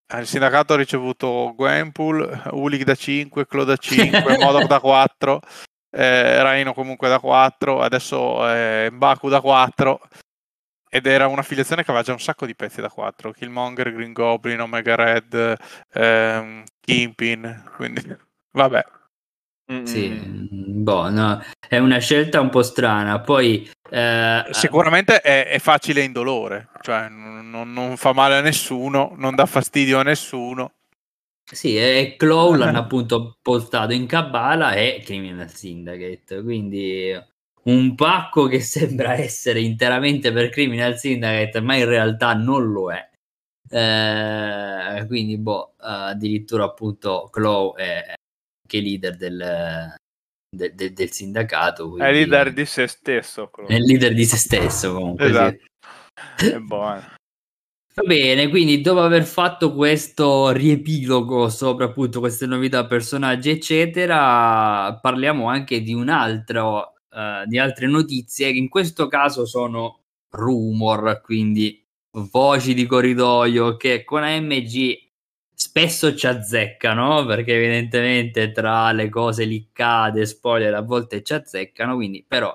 [0.09, 5.41] Eh, il sindacato ha ricevuto Gwenpool, Ulik da 5, Clo da 5, Modok da 4,
[5.91, 10.01] eh, Raino comunque da 4, adesso eh, Baku da 4
[10.89, 14.61] ed era un'affiliazione che aveva già un sacco di pezzi da 4 Killmonger, Green Goblin,
[14.61, 15.57] Omega Red
[15.93, 18.03] ehm, Kingpin quindi
[18.53, 18.85] vabbè
[19.83, 21.43] sì, mm, boh, no.
[21.69, 23.21] è una scelta un po' strana.
[23.21, 29.15] Poi eh, sicuramente è, è, facile e indolore, cioè non, non, fa male a nessuno,
[29.17, 30.73] non dà fastidio a nessuno.
[31.43, 37.13] Sì, e Claw l'hanno appunto postato in Kabbalah e Criminal Syndicate, quindi
[37.67, 43.09] un pacco che sembra essere interamente per Criminal Syndicate, ma in realtà non lo è.
[43.69, 48.15] Eh, quindi, boh, addirittura appunto Claw è
[48.63, 49.95] anche leader del,
[50.57, 51.91] de, de, del sindacato.
[51.91, 52.09] Quindi...
[52.09, 53.49] È leader di se stesso.
[53.49, 53.67] Claw.
[53.67, 55.27] È leader di se stesso comunque.
[55.27, 55.65] esatto.
[56.37, 56.51] Sì.
[56.51, 57.15] È buono.
[57.97, 65.49] Va bene, quindi dopo aver fatto questo riepilogo sopra appunto queste novità, personaggi, eccetera, parliamo
[65.49, 70.01] anche di un altro uh, di altre notizie che in questo caso sono
[70.31, 71.83] rumor, quindi
[72.31, 75.05] voci di corridoio che con AMG
[75.55, 82.25] spesso ci azzeccano perché evidentemente tra le cose liccate, spoiler a volte ci azzeccano, quindi
[82.27, 82.55] però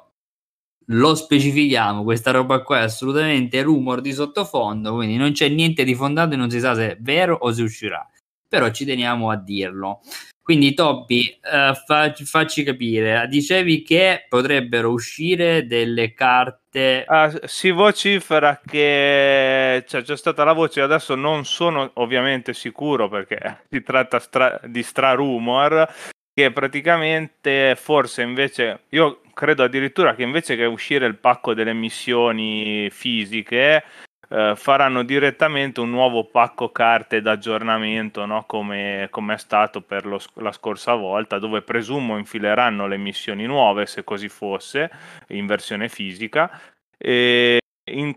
[0.86, 5.96] lo specifichiamo, questa roba qua è assolutamente rumor di sottofondo, quindi non c'è niente di
[5.96, 8.08] fondato e non si sa se è vero o se uscirà,
[8.48, 10.02] però ci teniamo a dirlo.
[10.44, 17.06] Quindi Toby, uh, fa, facci capire, dicevi che potrebbero uscire delle carte...
[17.08, 23.84] Uh, si vocifera che c'è stata la voce, adesso non sono ovviamente sicuro perché si
[23.84, 25.88] tratta stra- di stra rumor,
[26.34, 31.74] che che praticamente forse invece, io credo addirittura che invece che uscire il pacco delle
[31.74, 33.84] missioni fisiche,
[34.32, 38.46] eh, faranno direttamente un nuovo pacco carte d'aggiornamento, no?
[38.46, 43.86] come, come, è stato per lo, la scorsa volta, dove presumo infileranno le missioni nuove,
[43.86, 44.90] se così fosse,
[45.28, 46.50] in versione fisica.
[46.98, 47.60] E
[47.92, 48.16] in,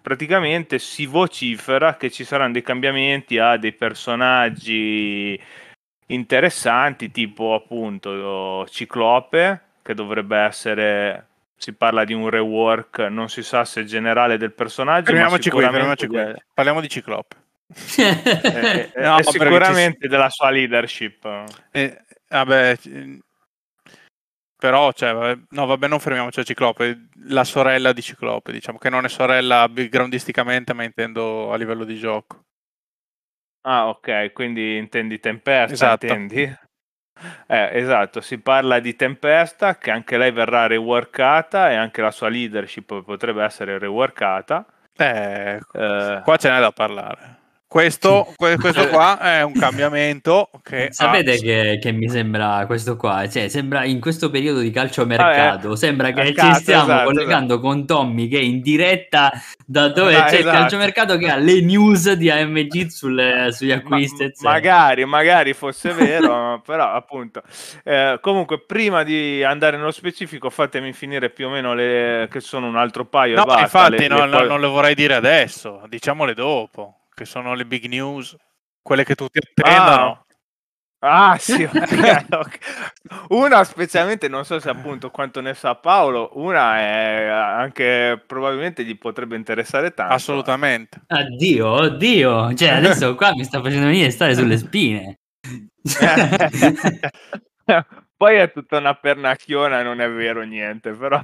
[0.00, 5.40] praticamente si vocifera che ci saranno dei cambiamenti a dei personaggi
[6.06, 11.26] interessanti, tipo appunto Ciclope, che dovrebbe essere
[11.56, 15.06] si parla di un rework, non si sa se generale del personaggio.
[15.06, 16.34] Fermiamoci qui, fermiamoci qui.
[16.52, 17.36] Parliamo di Ciclope.
[17.98, 20.08] eh, eh, no, sicuramente ci...
[20.08, 21.44] della sua leadership.
[21.72, 22.76] Eh, vabbè,
[24.58, 28.90] però, cioè, vabbè, no, vabbè, non fermiamoci a Ciclope, la sorella di Ciclope, diciamo che
[28.90, 32.44] non è sorella backgroundisticamente, ma intendo a livello di gioco.
[33.62, 36.06] Ah, ok, quindi intendi Tempesta, esatto.
[36.06, 36.65] intendi?
[37.46, 42.28] Eh, esatto, si parla di Tempesta che anche lei verrà reworkata e anche la sua
[42.28, 44.64] leadership potrebbe essere reworkata.
[44.96, 46.20] Eh, eh.
[46.22, 47.44] qua ce n'è da parlare.
[47.76, 51.36] Questo, questo, qua è un cambiamento che sapete ha...
[51.36, 53.28] che, che, mi sembra questo qua?
[53.28, 57.68] Cioè sembra in questo periodo di calciomercato ah, sembra che ci stiamo esatto, collegando esatto.
[57.68, 59.30] con Tommy che è in diretta
[59.66, 60.48] da dove ah, c'è esatto.
[60.48, 65.92] il calciomercato che ha le news di AMG sulle, sugli acquisti Ma, magari magari fosse
[65.92, 67.42] vero però appunto
[67.84, 72.68] eh, comunque prima di andare nello specifico fatemi finire più o meno le che sono
[72.68, 74.30] un altro paio no basta, infatti le, no, le...
[74.30, 78.36] No, non le vorrei dire adesso diciamole dopo che sono le big news,
[78.82, 80.26] quelle che tutti attendono.
[80.98, 81.66] Ah, ah sì,
[83.28, 88.98] una specialmente non so se appunto quanto ne sa Paolo, una è anche probabilmente gli
[88.98, 90.12] potrebbe interessare tanto.
[90.12, 91.00] Assolutamente.
[91.06, 95.20] Addio, oddio, cioè adesso qua mi sta facendo venire stare sulle spine.
[98.18, 101.20] Poi è tutta una pernacchiona, non è vero niente, però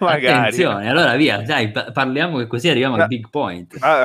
[0.00, 0.26] magari.
[0.26, 3.76] Attenzione, allora via, dai, parliamo che così arriviamo al big point.
[3.80, 4.02] Ah,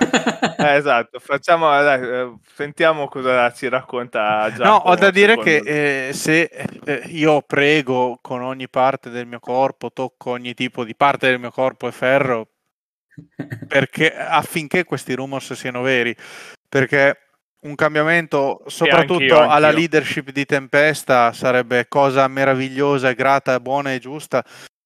[0.73, 4.69] eh, esatto, facciamo, dai, eh, sentiamo cosa ci racconta Giacomo.
[4.69, 6.49] No, ho da dire che eh, se
[6.85, 11.39] eh, io prego con ogni parte del mio corpo, tocco ogni tipo di parte del
[11.39, 12.47] mio corpo e ferro,
[13.67, 16.15] perché affinché questi rumors siano veri,
[16.67, 17.19] perché
[17.65, 19.55] un cambiamento soprattutto anch'io, anch'io.
[19.55, 24.43] alla leadership di Tempesta sarebbe cosa meravigliosa, grata, buona e giusta.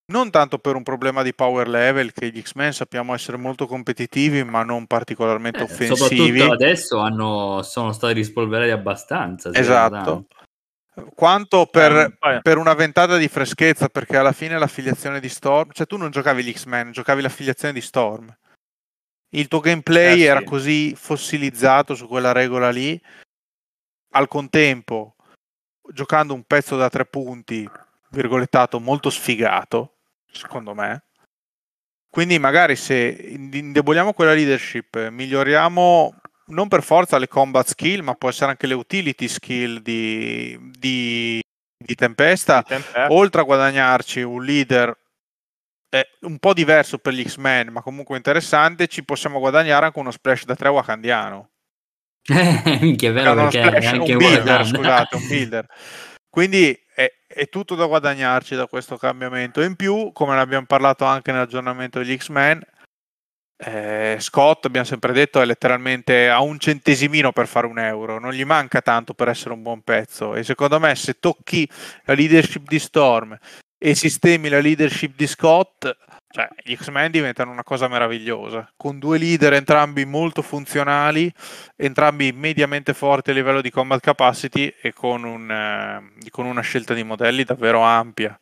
[0.09, 4.43] Non tanto per un problema di power level, che gli X-Men sappiamo essere molto competitivi,
[4.43, 6.39] ma non particolarmente eh, offensivi.
[6.39, 9.51] Soprattutto adesso hanno, sono stati rispolverati abbastanza.
[9.53, 10.25] Esatto.
[11.15, 15.85] Quanto per, eh, per, una ventata di freschezza, perché alla fine l'affiliazione di Storm, cioè
[15.85, 18.35] tu non giocavi gli X-Men, giocavi l'affiliazione di Storm
[19.33, 20.23] il tuo gameplay eh, sì.
[20.23, 22.99] era così fossilizzato su quella regola lì,
[24.11, 25.15] al contempo
[25.91, 27.69] giocando un pezzo da tre punti,
[28.09, 29.97] virgolettato, molto sfigato,
[30.31, 31.03] secondo me.
[32.09, 32.95] Quindi magari se
[33.51, 36.15] indeboliamo quella leadership, miglioriamo
[36.47, 41.39] non per forza le combat skill, ma può essere anche le utility skill di, di,
[41.77, 44.97] di Tempesta, di Tempesta, oltre a guadagnarci un leader
[45.89, 50.11] è un po' diverso per gli X-Men, ma comunque interessante, ci possiamo guadagnare anche uno
[50.11, 51.49] splash da 3 wakandiano.
[52.79, 55.65] Minchia, è vero perché splash, anche un builder, scusate, un builder.
[56.29, 59.61] Quindi è, è, tutto da guadagnarci da questo cambiamento.
[59.61, 62.61] In più, come ne abbiamo parlato anche nell'aggiornamento degli X-Men,
[63.61, 68.31] eh, Scott, abbiamo sempre detto, è letteralmente a un centesimino per fare un euro, non
[68.31, 70.35] gli manca tanto per essere un buon pezzo.
[70.35, 71.69] E secondo me, se tocchi
[72.05, 73.37] la leadership di Storm,
[73.81, 75.97] e sistemi la leadership di Scott,
[76.31, 81.33] cioè gli X-Men diventano una cosa meravigliosa, con due leader entrambi molto funzionali,
[81.77, 86.93] entrambi mediamente forti a livello di combat capacity e con, un, eh, con una scelta
[86.93, 88.37] di modelli davvero ampia.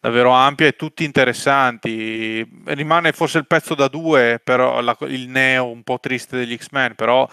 [0.00, 2.44] Davvero ampia e tutti interessanti.
[2.64, 6.96] Rimane forse il pezzo da due, però la, il neo un po' triste degli X-Men,
[6.96, 7.28] però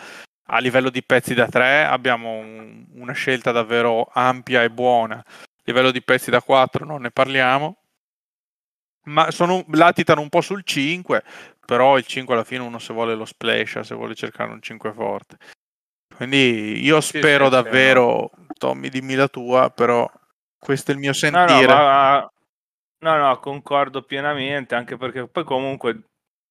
[0.52, 5.23] a livello di pezzi da tre abbiamo un, una scelta davvero ampia e buona
[5.69, 7.77] livello di pezzi da 4 non ne parliamo,
[9.06, 11.23] ma sono, latitano un po' sul 5,
[11.65, 14.94] però il 5 alla fine uno se vuole lo splash, se vuole cercare un 5
[14.94, 15.37] forte.
[16.15, 18.46] Quindi io spero sì, sì, davvero, sì.
[18.58, 20.10] Tommy dimmi la tua, però
[20.58, 21.65] questo è il mio sentire.
[21.65, 22.31] No, no, ma,
[23.00, 26.04] no, no concordo pienamente, anche perché poi comunque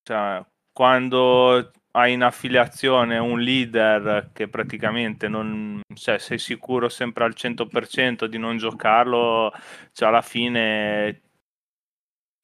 [0.02, 7.34] cioè, quando hai in affiliazione un leader che praticamente non cioè, sei sicuro sempre al
[7.36, 9.52] 100% di non giocarlo,
[9.92, 11.22] cioè alla fine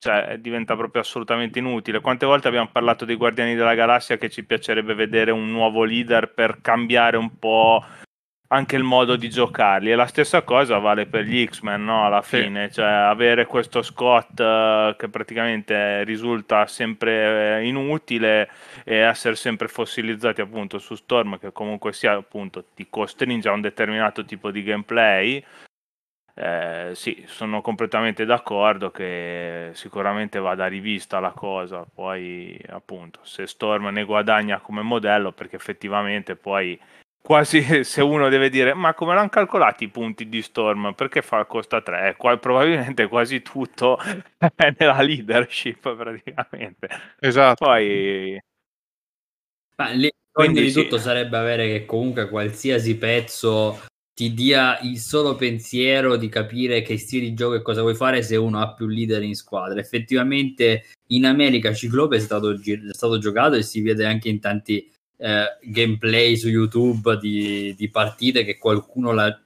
[0.05, 2.00] cioè, diventa proprio assolutamente inutile.
[2.00, 6.34] Quante volte abbiamo parlato dei Guardiani della Galassia che ci piacerebbe vedere un nuovo leader
[6.34, 7.82] per cambiare un po'
[8.55, 9.90] anche il modo di giocarli.
[9.90, 12.07] E la stessa cosa vale per gli X-Men, no?
[12.07, 12.74] Alla fine, sì.
[12.74, 18.48] cioè avere questo Scott uh, che praticamente risulta sempre uh, inutile
[18.84, 23.61] e essere sempre fossilizzati appunto su Storm, che comunque sia appunto ti costringe a un
[23.61, 25.44] determinato tipo di gameplay.
[26.36, 33.86] Eh, sì, sono completamente d'accordo che sicuramente vada rivista la cosa, poi appunto se Storm
[33.90, 36.76] ne guadagna come modello perché effettivamente poi
[37.25, 40.93] quasi se uno deve dire ma come l'hanno calcolati i punti di Storm?
[40.95, 43.99] Perché fa, costa 3 Qua, probabilmente quasi tutto
[44.39, 46.89] è nella leadership praticamente.
[47.18, 47.64] Esatto.
[47.64, 48.39] Poi
[49.77, 53.81] ma lì quindi di tutto sarebbe avere che comunque qualsiasi pezzo
[54.12, 58.22] ti dia il solo pensiero di capire che stile di gioco e cosa vuoi fare
[58.22, 59.81] se uno ha più leader in squadra.
[59.81, 62.59] Effettivamente in America Ciclope è stato, è
[62.93, 68.44] stato giocato e si vede anche in tanti eh, gameplay su YouTube di, di partite
[68.44, 69.40] che qualcuno la,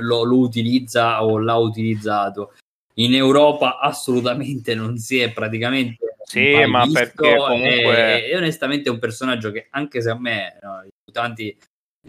[0.00, 2.54] lo, lo, utilizza o l'ha utilizzato.
[2.96, 8.92] In Europa assolutamente non si è praticamente sì, ma perché comunque e, e, onestamente è
[8.92, 11.56] un personaggio che anche se a me no, i mutanti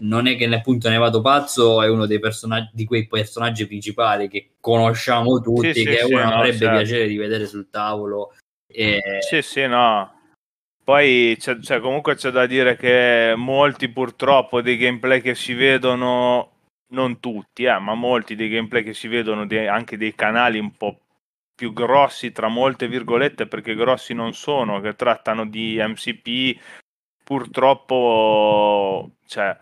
[0.00, 3.66] non è che ne appunto ne vado pazzo è uno dei personaggi di quei personaggi
[3.66, 6.76] principali che conosciamo tutti sì, che sì, uno sì, avrebbe no, certo.
[6.76, 8.34] piacere di vedere sul tavolo
[8.66, 9.00] e...
[9.28, 10.20] sì sì no
[10.84, 16.52] poi c'è, cioè, comunque c'è da dire che molti purtroppo dei gameplay che si vedono,
[16.88, 20.76] non tutti, eh, ma molti dei gameplay che si vedono de- anche dei canali un
[20.76, 21.00] po'
[21.54, 26.60] più grossi, tra molte virgolette, perché grossi non sono, che trattano di MCP,
[27.24, 29.56] purtroppo, cioè,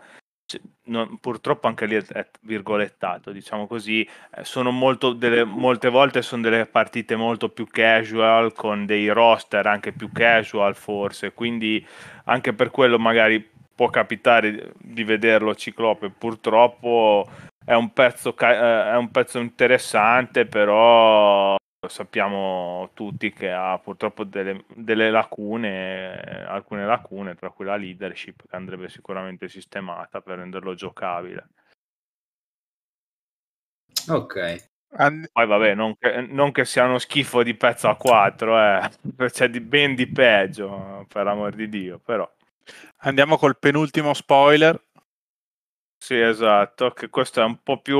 [0.85, 6.41] non, purtroppo anche lì è, virgolettato, diciamo così, eh, sono molto delle, molte volte sono
[6.41, 11.85] delle partite molto più casual, con dei roster anche più casual forse, quindi
[12.25, 17.27] anche per quello magari può capitare di vederlo Ciclope, purtroppo
[17.65, 21.55] è un pezzo, eh, è un pezzo interessante, però
[21.87, 28.55] sappiamo tutti che ha purtroppo delle, delle, lacune, alcune lacune, tra cui la leadership che
[28.55, 31.47] andrebbe sicuramente sistemata per renderlo giocabile.
[34.09, 34.69] Ok.
[34.95, 35.29] And...
[35.31, 38.89] Poi vabbè, non che, non che, sia uno schifo di pezzo a 4, eh.
[39.29, 42.29] c'è di, ben di peggio, per amor di Dio, però.
[42.97, 44.79] Andiamo col penultimo spoiler,
[46.03, 47.97] sì, esatto, che questo è un po' più,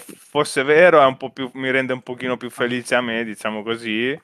[0.00, 0.14] sì.
[0.14, 3.62] fosse vero, è un po' più, mi rende un pochino più felice a me, diciamo
[3.62, 4.20] così.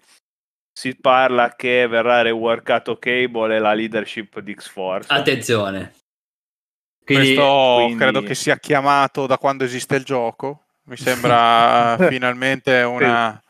[0.70, 5.10] Si parla che verrà reworkato Cable e la leadership di X-Force.
[5.10, 5.94] Attenzione.
[7.02, 7.96] Quindi, questo quindi...
[7.96, 10.63] credo che sia chiamato da quando esiste il gioco.
[10.86, 13.42] Mi sembra finalmente una,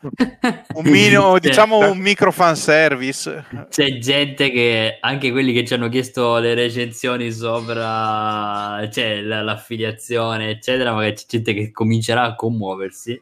[0.73, 3.45] un, mino, diciamo un micro fan service.
[3.69, 10.93] C'è gente che, anche quelli che ci hanno chiesto le recensioni sopra cioè, l'affiliazione, eccetera,
[10.93, 13.21] magari c'è gente che comincerà a commuoversi.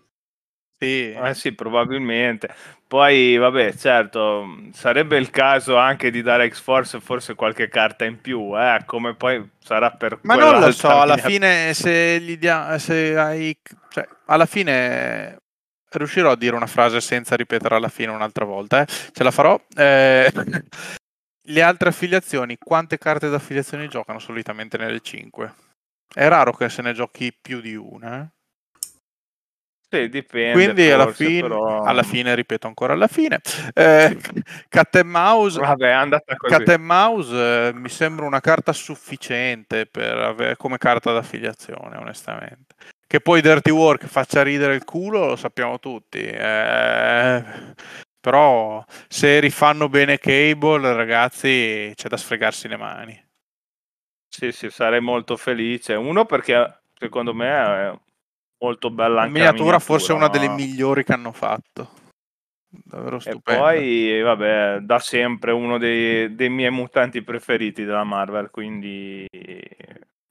[0.84, 2.53] Sì, eh sì, probabilmente.
[2.88, 8.21] Poi, vabbè, certo, sarebbe il caso anche di dare a X-Force forse qualche carta in
[8.21, 12.77] più, eh, come poi sarà per Ma non lo so, alla fine se gli dia-
[12.77, 13.57] se hai
[13.89, 15.38] cioè, alla fine
[15.91, 18.86] riuscirò a dire una frase senza ripetere alla fine un'altra volta, eh?
[18.88, 19.59] ce la farò.
[19.75, 20.31] Eh,
[21.47, 25.53] le altre affiliazioni, quante carte d'affiliazione giocano solitamente nelle 5?
[26.13, 28.21] È raro che se ne giochi più di una.
[28.21, 28.27] Eh?
[29.93, 30.53] Sì, dipende.
[30.53, 31.83] Quindi forse, alla, fine, però...
[31.83, 33.41] alla fine, ripeto ancora alla fine,
[33.75, 34.17] eh,
[34.67, 36.51] Cat and Mouse, Vabbè, è andata così.
[36.51, 42.73] Cat and Mouse eh, mi sembra una carta sufficiente per avere, come carta d'affiliazione, onestamente.
[43.05, 46.21] Che poi Dirty Work faccia ridere il culo lo sappiamo tutti.
[46.21, 47.43] Eh,
[48.19, 53.25] però se rifanno bene Cable, ragazzi, c'è da sfregarsi le mani.
[54.27, 55.93] Sì, sì, sarei molto felice.
[55.93, 57.99] Uno perché secondo me
[58.64, 61.89] molto bella anche la miniatura, forse una delle migliori che hanno fatto.
[62.70, 63.70] Davvero stupendo.
[63.70, 69.28] E poi, vabbè, da sempre uno dei, dei miei mutanti preferiti della Marvel, quindi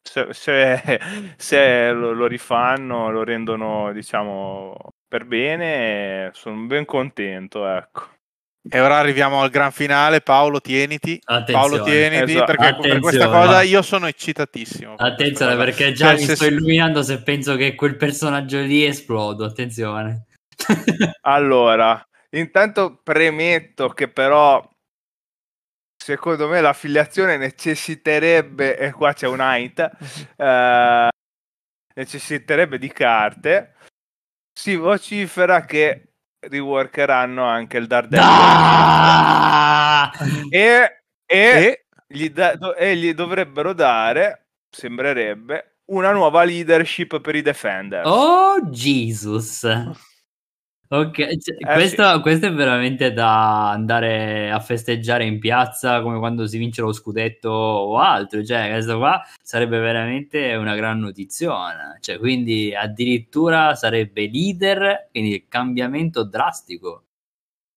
[0.02, 1.00] se, se,
[1.36, 4.74] se lo, lo, rifanno, lo rendono, diciamo,
[5.06, 8.08] per bene, sono ben contento, ecco.
[8.70, 10.20] E ora arriviamo al gran finale.
[10.20, 11.20] Paolo, tieniti.
[11.24, 11.60] Attenzione.
[11.60, 12.44] Paolo, tieniti esatto.
[12.44, 12.92] perché Attenzione.
[12.92, 14.94] per questa cosa io sono eccitatissimo.
[14.96, 19.44] Attenzione, perché già cioè, mi sto illuminando se penso che quel personaggio lì esplodo.
[19.44, 20.26] Attenzione.
[21.22, 22.00] allora,
[22.30, 24.66] intanto premetto che però
[25.96, 29.90] secondo me l'affiliazione necessiterebbe, e qua c'è un height,
[30.36, 31.08] eh,
[31.94, 33.74] necessiterebbe di carte.
[34.52, 36.11] Si vocifera che
[36.48, 40.10] riworkeranno anche il Daredevil ah!
[40.50, 41.86] e, e, e?
[42.06, 48.06] Gli da, do, e, Gli dovrebbero dare, sembrerebbe, una nuova leadership per i Defenders.
[48.08, 49.66] Oh, Jesus!
[50.92, 52.20] Ok, cioè, eh, questo, sì.
[52.20, 57.48] questo, è veramente da andare a festeggiare in piazza come quando si vince lo scudetto
[57.48, 58.44] o altro.
[58.44, 61.96] Cioè, questo qua sarebbe veramente una gran notiziona.
[61.98, 67.04] Cioè, quindi addirittura sarebbe leader, quindi cambiamento drastico.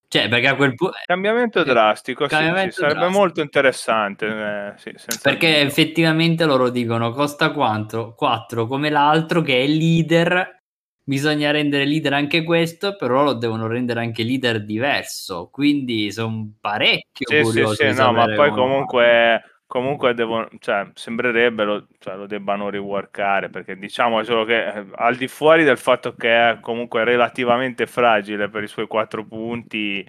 [0.10, 0.98] Cioè, perché a quel punto...
[1.06, 3.20] Cambiamento drastico, cambiamento sì, sì, sarebbe drastico.
[3.20, 4.26] molto interessante.
[4.28, 5.68] Eh, sì, perché dubbio.
[5.68, 8.14] effettivamente loro dicono costa quanto?
[8.14, 10.64] 4 come l'altro che è leader
[11.06, 15.50] bisogna rendere leader anche questo, però lo devono rendere anche leader diverso.
[15.52, 17.76] Quindi sono parecchio sì, curioso.
[17.76, 23.50] Sì, sì, no, ma poi comunque, comunque devono, cioè, sembrerebbe lo, cioè, lo debbano reworkare
[23.50, 28.50] perché diciamo solo che eh, al di fuori del fatto che è comunque relativamente fragile
[28.50, 30.04] per i suoi quattro punti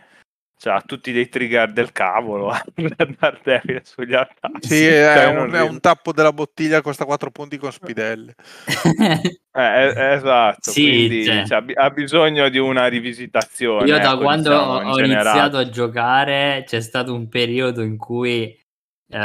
[0.58, 4.66] cioè, ha tutti dei trigger del cavolo Daredevil sugli attacchi.
[4.66, 8.34] Sì, è, cioè, un, è un, tappo della bottiglia costa 4 punti con spidelle.
[9.52, 11.46] eh, esatto, sì, quindi cioè.
[11.46, 13.86] Cioè, ha bisogno di una rivisitazione.
[13.86, 18.58] Io da ecco, quando diciamo, ho iniziato a giocare c'è stato un periodo in cui
[19.08, 19.18] uh,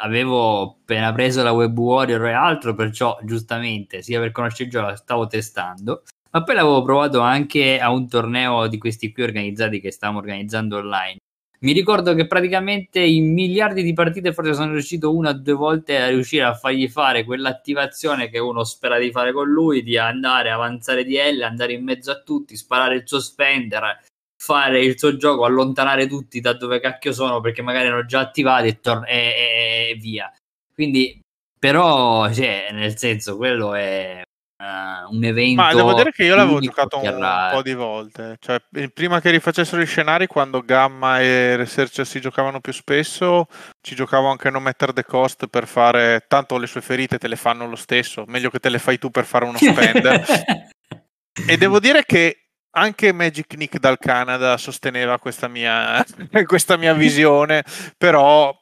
[0.00, 4.96] avevo appena preso la Web Warrior e altro, perciò giustamente, sia per conoscere il gioco,
[4.96, 9.90] stavo testando ma poi l'avevo provato anche a un torneo di questi qui organizzati che
[9.90, 11.18] stavamo organizzando online.
[11.60, 16.00] Mi ricordo che praticamente in miliardi di partite forse sono riuscito una o due volte
[16.00, 20.50] a riuscire a fargli fare quell'attivazione che uno spera di fare con lui, di andare,
[20.50, 24.04] avanzare di L, andare in mezzo a tutti, sparare il suo spender,
[24.40, 28.68] fare il suo gioco, allontanare tutti da dove cacchio sono perché magari erano già attivati
[28.68, 30.32] e, tor- e, e, e via.
[30.72, 31.20] Quindi,
[31.58, 34.22] però, cioè, nel senso, quello è
[34.58, 35.62] uh, un evento.
[35.62, 38.36] Ma devo dire che io l'avevo giocato un, un, po' di volte.
[38.40, 38.60] Cioè,
[38.92, 43.46] prima che rifacessero gli scenari, quando Gamma e Researcher si giocavano più spesso,
[43.80, 46.24] ci giocavo anche a non mettere the cost per fare.
[46.28, 48.24] Tanto le sue ferite te le fanno lo stesso.
[48.26, 50.24] Meglio che te le fai tu per fare uno spender.
[51.48, 56.04] e devo dire che anche Magic Nick dal Canada sosteneva questa mia,
[56.46, 57.64] questa mia visione,
[57.96, 58.54] però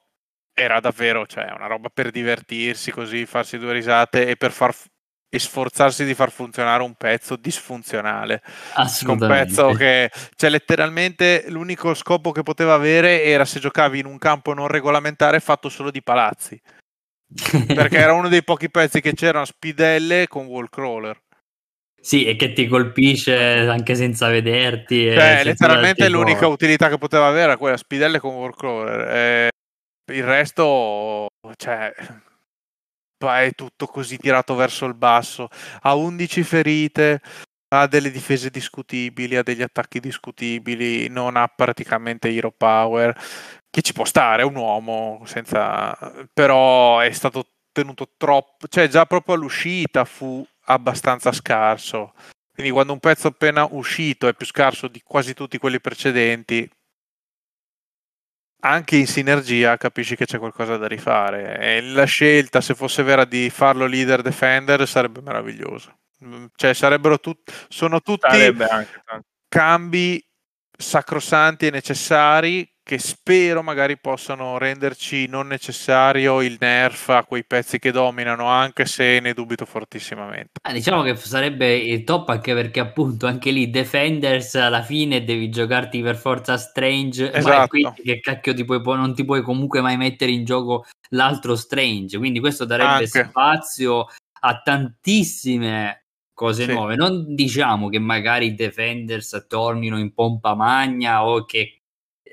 [0.59, 4.75] era davvero cioè, una roba per divertirsi così, farsi due risate e per far
[5.29, 8.43] e sforzarsi di far funzionare un pezzo disfunzionale.
[9.07, 14.19] Un pezzo che, cioè, letteralmente l'unico scopo che poteva avere era se giocavi in un
[14.19, 16.61] campo non regolamentare fatto solo di palazzi.
[17.67, 21.21] Perché era uno dei pochi pezzi che c'erano spidelle con wall crawler.
[22.01, 25.11] Sì, e che ti colpisce anche senza vederti.
[25.11, 29.09] Cioè, letteralmente l'unica utilità che poteva avere era quella spidelle con wall crawler.
[29.09, 29.49] E
[30.13, 31.93] il resto, cioè,
[33.19, 35.49] è tutto così tirato verso il basso,
[35.83, 37.21] ha 11 ferite,
[37.69, 43.17] ha delle difese discutibili, ha degli attacchi discutibili, non ha praticamente hero power,
[43.71, 45.97] che ci può stare, è un uomo, senza...
[46.33, 52.15] però è stato tenuto troppo, cioè già proprio all'uscita fu abbastanza scarso.
[52.53, 56.69] Quindi quando un pezzo appena uscito è più scarso di quasi tutti quelli precedenti,
[58.69, 61.59] anche in sinergia capisci che c'è qualcosa da rifare.
[61.59, 65.97] E la scelta se fosse vera di farlo leader defender sarebbe meravigliosa
[66.55, 68.57] cioè sarebbero tutti sono tutti
[69.49, 70.25] cambi
[70.77, 77.81] sacrosanti e necessari che spero magari possano renderci non necessario il nerf a quei pezzi
[77.81, 80.61] che dominano, anche se ne dubito fortissimamente.
[80.63, 85.49] Ah, diciamo che sarebbe il top anche perché appunto anche lì Defenders alla fine devi
[85.49, 87.67] giocarti per forza Strange, esatto.
[87.67, 92.19] quindi che cacchio ti puoi, non ti puoi comunque mai mettere in gioco l'altro Strange,
[92.19, 93.25] quindi questo darebbe anche.
[93.25, 94.07] spazio
[94.43, 96.73] a tantissime cose sì.
[96.73, 96.95] nuove.
[96.95, 101.81] Non diciamo che magari i Defenders tornino in pompa magna o che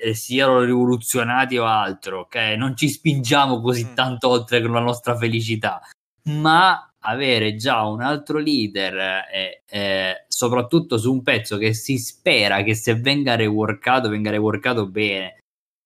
[0.00, 2.36] eh, siano rivoluzionati o altro, ok?
[2.56, 3.94] Non ci spingiamo così mm.
[3.94, 5.80] tanto oltre con la nostra felicità,
[6.24, 12.62] ma avere già un altro leader, eh, eh, soprattutto su un pezzo che si spera
[12.62, 15.38] che se venga reworkato, venga reworkato bene.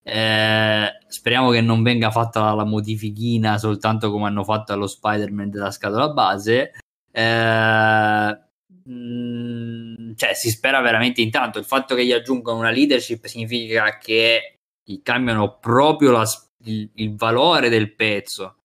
[0.02, 5.70] Eh, speriamo che non venga fatta la modifichina soltanto come hanno fatto allo Spider-Man della
[5.70, 6.72] scatola base.
[7.10, 8.38] Eh,
[8.84, 11.58] mh, cioè, si spera veramente in tanto.
[11.58, 14.58] Il fatto che gli aggiungano una leadership significa che
[15.02, 16.24] cambiano proprio la,
[16.64, 18.56] il, il, valore del pezzo.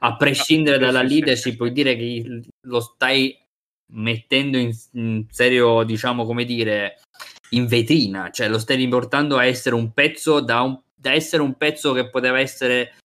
[0.00, 3.38] A prescindere no, dalla leadership, vuol dire che lo stai
[3.92, 7.00] mettendo in, in serio, diciamo, come dire,
[7.50, 11.54] in vetrina, cioè lo stai riportando a essere un pezzo da, un, da essere un
[11.56, 12.96] pezzo che poteva essere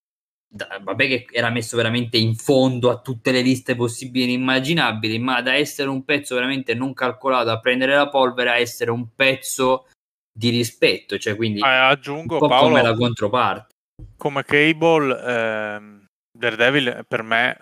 [0.48, 5.20] da, vabbè che era messo veramente in fondo a tutte le liste possibili e immaginabili,
[5.20, 9.14] ma da essere un pezzo veramente non calcolato a prendere la polvere a essere un
[9.16, 9.88] pezzo
[10.32, 13.76] di rispetto, cioè quindi eh, aggiungo un Paolo, come la controparte.
[14.16, 17.58] Come Cable, ehm, Daredevil per me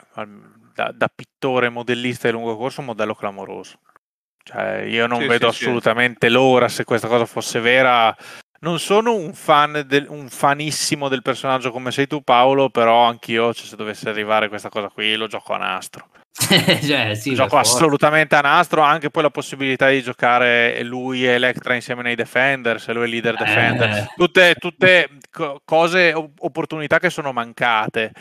[0.73, 3.79] da, da, pittore modellista di lungo corso un modello clamoroso.
[4.43, 6.33] Cioè, io non sì, vedo sì, assolutamente sì.
[6.33, 8.15] l'ora se questa cosa fosse vera.
[8.59, 13.53] Non sono un fan, del, un fanissimo del personaggio come sei tu, Paolo, però anch'io,
[13.53, 16.07] cioè, se dovesse arrivare questa cosa qui, lo gioco a nastro.
[16.35, 21.75] cioè, sì, gioco assolutamente a nastro, anche poi la possibilità di giocare lui e Electra
[21.75, 24.07] insieme nei Defenders, lui è leader Defender, eh.
[24.15, 25.09] tutte, tutte
[25.63, 28.11] cose, opportunità che sono mancate.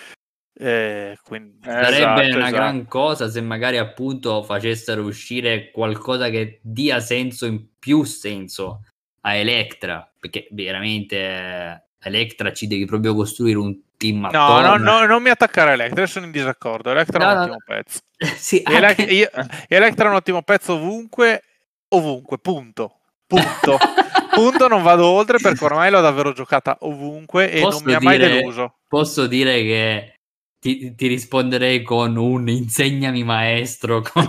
[0.57, 1.59] Eh, quindi...
[1.65, 2.53] Sarebbe esatto, una esatto.
[2.53, 8.83] gran cosa se magari appunto facessero uscire qualcosa che dia senso in più senso
[9.27, 15.07] a Electra, perché veramente eh, Electra ci devi proprio costruire un team no, no, no,
[15.07, 16.91] non mi attaccare a Electra, sono in disaccordo.
[16.91, 17.75] Electra no, è un ottimo no.
[17.75, 18.01] pezzo.
[18.37, 19.03] sì, anche...
[19.03, 19.31] io,
[19.69, 21.43] Electra è un ottimo pezzo ovunque,
[21.89, 22.99] ovunque, punto.
[23.27, 23.79] Punto.
[24.35, 28.01] punto, non vado oltre perché ormai l'ho davvero giocata ovunque e posso non mi ha
[28.01, 28.81] mai deluso.
[28.87, 30.15] Posso dire che
[30.61, 34.27] ti, ti, risponderei con un insegnami maestro con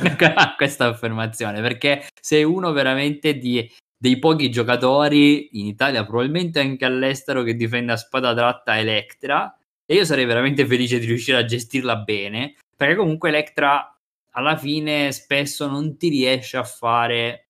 [0.56, 3.70] questa affermazione perché sei uno veramente di
[4.06, 9.58] dei pochi giocatori in Italia, probabilmente anche all'estero, che difende a spada tratta Electra.
[9.84, 13.98] E io sarei veramente felice di riuscire a gestirla bene, perché comunque Electra
[14.32, 17.48] alla fine spesso non ti riesce a fare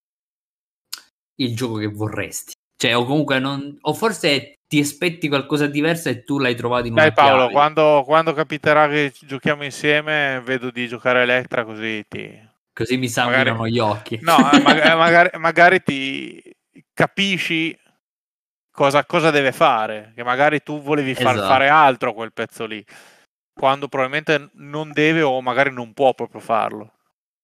[1.35, 2.53] il gioco che vorresti.
[2.77, 3.77] Cioè, o comunque non.
[3.81, 7.49] O forse ti aspetti qualcosa di diverso e tu l'hai trovato in una Dai Paolo,
[7.49, 12.31] quando, quando, capiterà che giochiamo insieme, vedo di giocare Electra così ti,
[12.75, 13.71] Così mi sanguinano magari...
[13.71, 14.19] gli occhi.
[14.21, 16.55] No, eh, magari, magari, magari ti
[16.93, 17.77] capisci
[18.69, 21.47] cosa, cosa, deve fare, che magari tu volevi far esatto.
[21.47, 22.85] fare altro a quel pezzo lì,
[23.53, 26.91] quando probabilmente non deve o magari non può proprio farlo.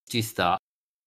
[0.05, 0.57] Ci sta.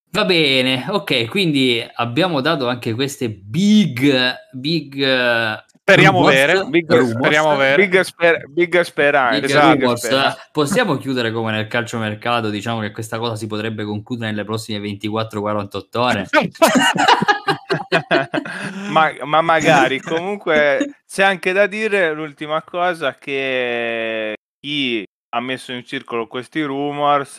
[0.09, 6.65] Va bene, ok, quindi abbiamo dato anche queste big, big Speriamo vere.
[6.65, 7.75] Big, speriamo vere.
[7.75, 9.39] Big, sper- big speranza.
[9.39, 9.95] Big esatto.
[9.95, 10.49] speranza.
[10.51, 15.97] Possiamo chiudere come nel calciomercato, diciamo che questa cosa si potrebbe concludere nelle prossime 24-48
[15.99, 16.25] ore.
[18.89, 25.05] ma, ma, magari, comunque c'è anche da dire l'ultima cosa che chi
[25.35, 27.35] ha messo in circolo questi rumors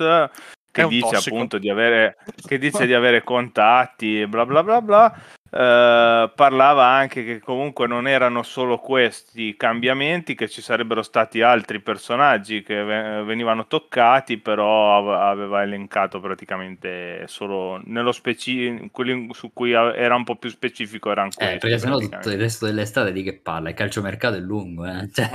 [0.71, 1.35] che dice tossico.
[1.35, 2.17] appunto di avere,
[2.47, 7.87] che dice di avere contatti e bla bla bla bla Uh, parlava anche che comunque
[7.87, 15.17] non erano solo questi cambiamenti, che ci sarebbero stati altri personaggi che venivano toccati, però
[15.17, 21.31] aveva elencato praticamente solo nello specifico, quelli su cui era un po' più specifico erano
[21.35, 21.55] questi.
[21.55, 23.69] Eh, perché sennò tutto il resto dell'estate di che parla?
[23.69, 25.09] Il calciomercato è lungo, eh?
[25.13, 25.31] Cioè...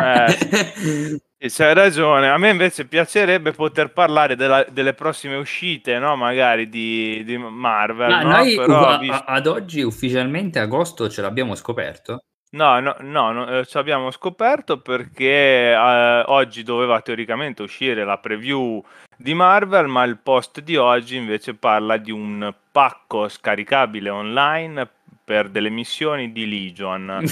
[0.00, 2.28] eh c'hai ragione.
[2.30, 6.16] A me invece piacerebbe poter parlare della, delle prossime uscite, no?
[6.16, 8.10] Magari di, di Marvel.
[8.10, 8.28] Ma no?
[8.30, 9.24] noi Però, a, visto...
[9.26, 12.24] ad oggi ufficialmente agosto ce l'abbiamo scoperto?
[12.54, 18.18] No, no, no, no eh, ci abbiamo scoperto perché eh, oggi doveva teoricamente uscire la
[18.18, 18.82] preview
[19.16, 24.88] di Marvel, ma il post di oggi invece parla di un pacco scaricabile online
[25.24, 27.24] per delle missioni di Legion.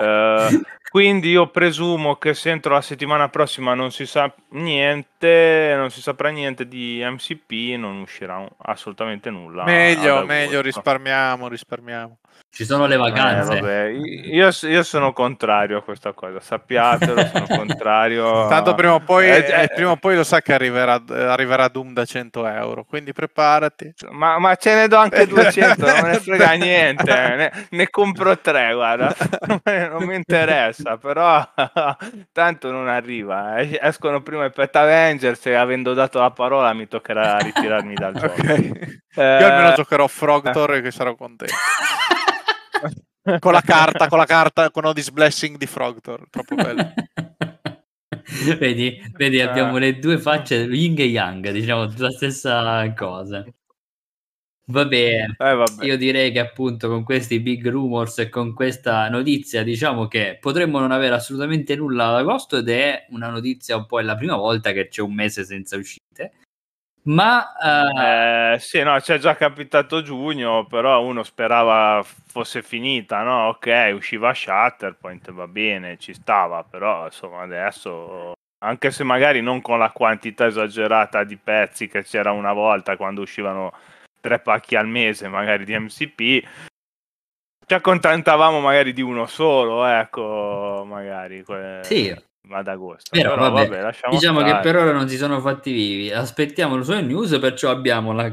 [0.00, 5.90] uh, quindi io presumo che se entro la settimana prossima non si sa niente, non
[5.90, 9.64] si saprà niente di MCP, non uscirà assolutamente nulla.
[9.64, 12.18] Meglio, meglio, risparmiamo, risparmiamo.
[12.54, 13.58] Ci sono le vacanze.
[13.58, 13.90] Eh,
[14.30, 18.46] io, io, sono contrario a questa cosa, sappiatelo, sono contrario.
[18.46, 21.92] Tanto prima o poi, eh, eh, prima o poi lo sa che arriverà, arriverà Doom
[21.92, 23.94] da 100 euro, quindi preparati.
[24.10, 28.38] Ma, ma ce ne do anche 200, non me ne frega niente, ne, ne compro
[28.38, 29.12] tre, guarda,
[29.90, 31.44] non, mi interessa, però
[32.30, 33.60] tanto non arriva.
[33.60, 38.40] Escono prima i Pet Avengers e avendo dato la parola mi toccherà ritirarmi dal gioco.
[38.40, 39.00] Okay.
[39.16, 41.54] Eh, io almeno giocherò Frogtor e che sarò contento
[43.40, 46.92] con la carta, con la carta, con Odis Blessing di Frogtor, troppo bello.
[48.58, 49.42] vedi, vedi eh.
[49.42, 53.44] abbiamo le due facce, Ying e Yang, diciamo la stessa cosa.
[54.68, 59.62] Va bene, eh, io direi che appunto con questi big rumors e con questa notizia
[59.62, 64.00] diciamo che potremmo non avere assolutamente nulla ad agosto ed è una notizia un po'
[64.00, 66.43] è la prima volta che c'è un mese senza uscite
[67.04, 67.98] ma uh...
[68.54, 73.48] eh, sì, no, c'è già capitato giugno, però uno sperava fosse finita, no?
[73.48, 78.32] Ok, usciva Shatterpoint, va bene, ci stava, però insomma adesso,
[78.64, 83.22] anche se magari non con la quantità esagerata di pezzi che c'era una volta quando
[83.22, 83.72] uscivano
[84.20, 86.48] tre pacchi al mese, magari di MCP,
[87.66, 91.42] ci accontentavamo magari di uno solo, ecco, magari.
[91.42, 91.80] Que...
[91.82, 92.14] Sì,
[92.50, 93.10] ad agosto.
[93.10, 94.54] Però, Però vabbè, vabbè diciamo stare.
[94.54, 96.10] che per ora non si sono fatti vivi.
[96.10, 98.28] Aspettiamo le sue news, perciò abbiamo la,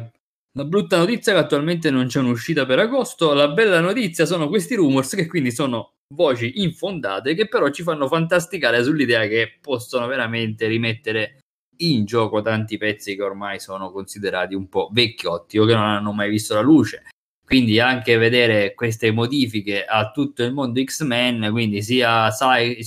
[0.57, 3.34] la, brutta notizia che attualmente non c'è un'uscita per agosto.
[3.34, 8.07] La bella notizia sono questi rumors che quindi sono voci infondate che però ci fanno
[8.07, 11.38] fantasticare sull'idea che possono veramente rimettere
[11.78, 16.12] in gioco tanti pezzi che ormai sono considerati un po' vecchiotti o che non hanno
[16.12, 17.03] mai visto la luce.
[17.52, 22.82] Quindi anche vedere queste modifiche a tutto il mondo X-Men, quindi sia Cy-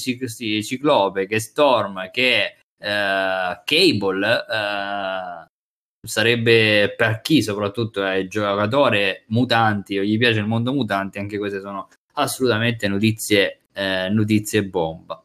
[0.63, 5.47] Ciclope che Storm che eh, Cable, eh,
[6.07, 11.61] sarebbe per chi soprattutto è giocatore mutanti o gli piace il mondo mutanti, anche queste
[11.61, 15.23] sono assolutamente notizie, eh, notizie bomba.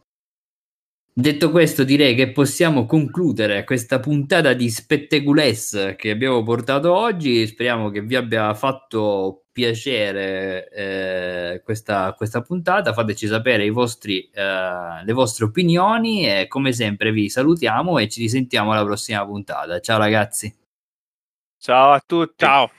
[1.20, 7.46] Detto questo, direi che possiamo concludere questa puntata di Spetteculess che abbiamo portato oggi.
[7.46, 12.94] Speriamo che vi abbia fatto piacere eh, questa, questa, puntata.
[12.94, 18.72] Fateci sapere vostri, eh, le vostre opinioni e come sempre vi salutiamo e ci risentiamo
[18.72, 19.82] alla prossima puntata.
[19.82, 20.56] Ciao ragazzi.
[21.58, 22.46] Ciao a tutti.
[22.46, 22.72] Ciao.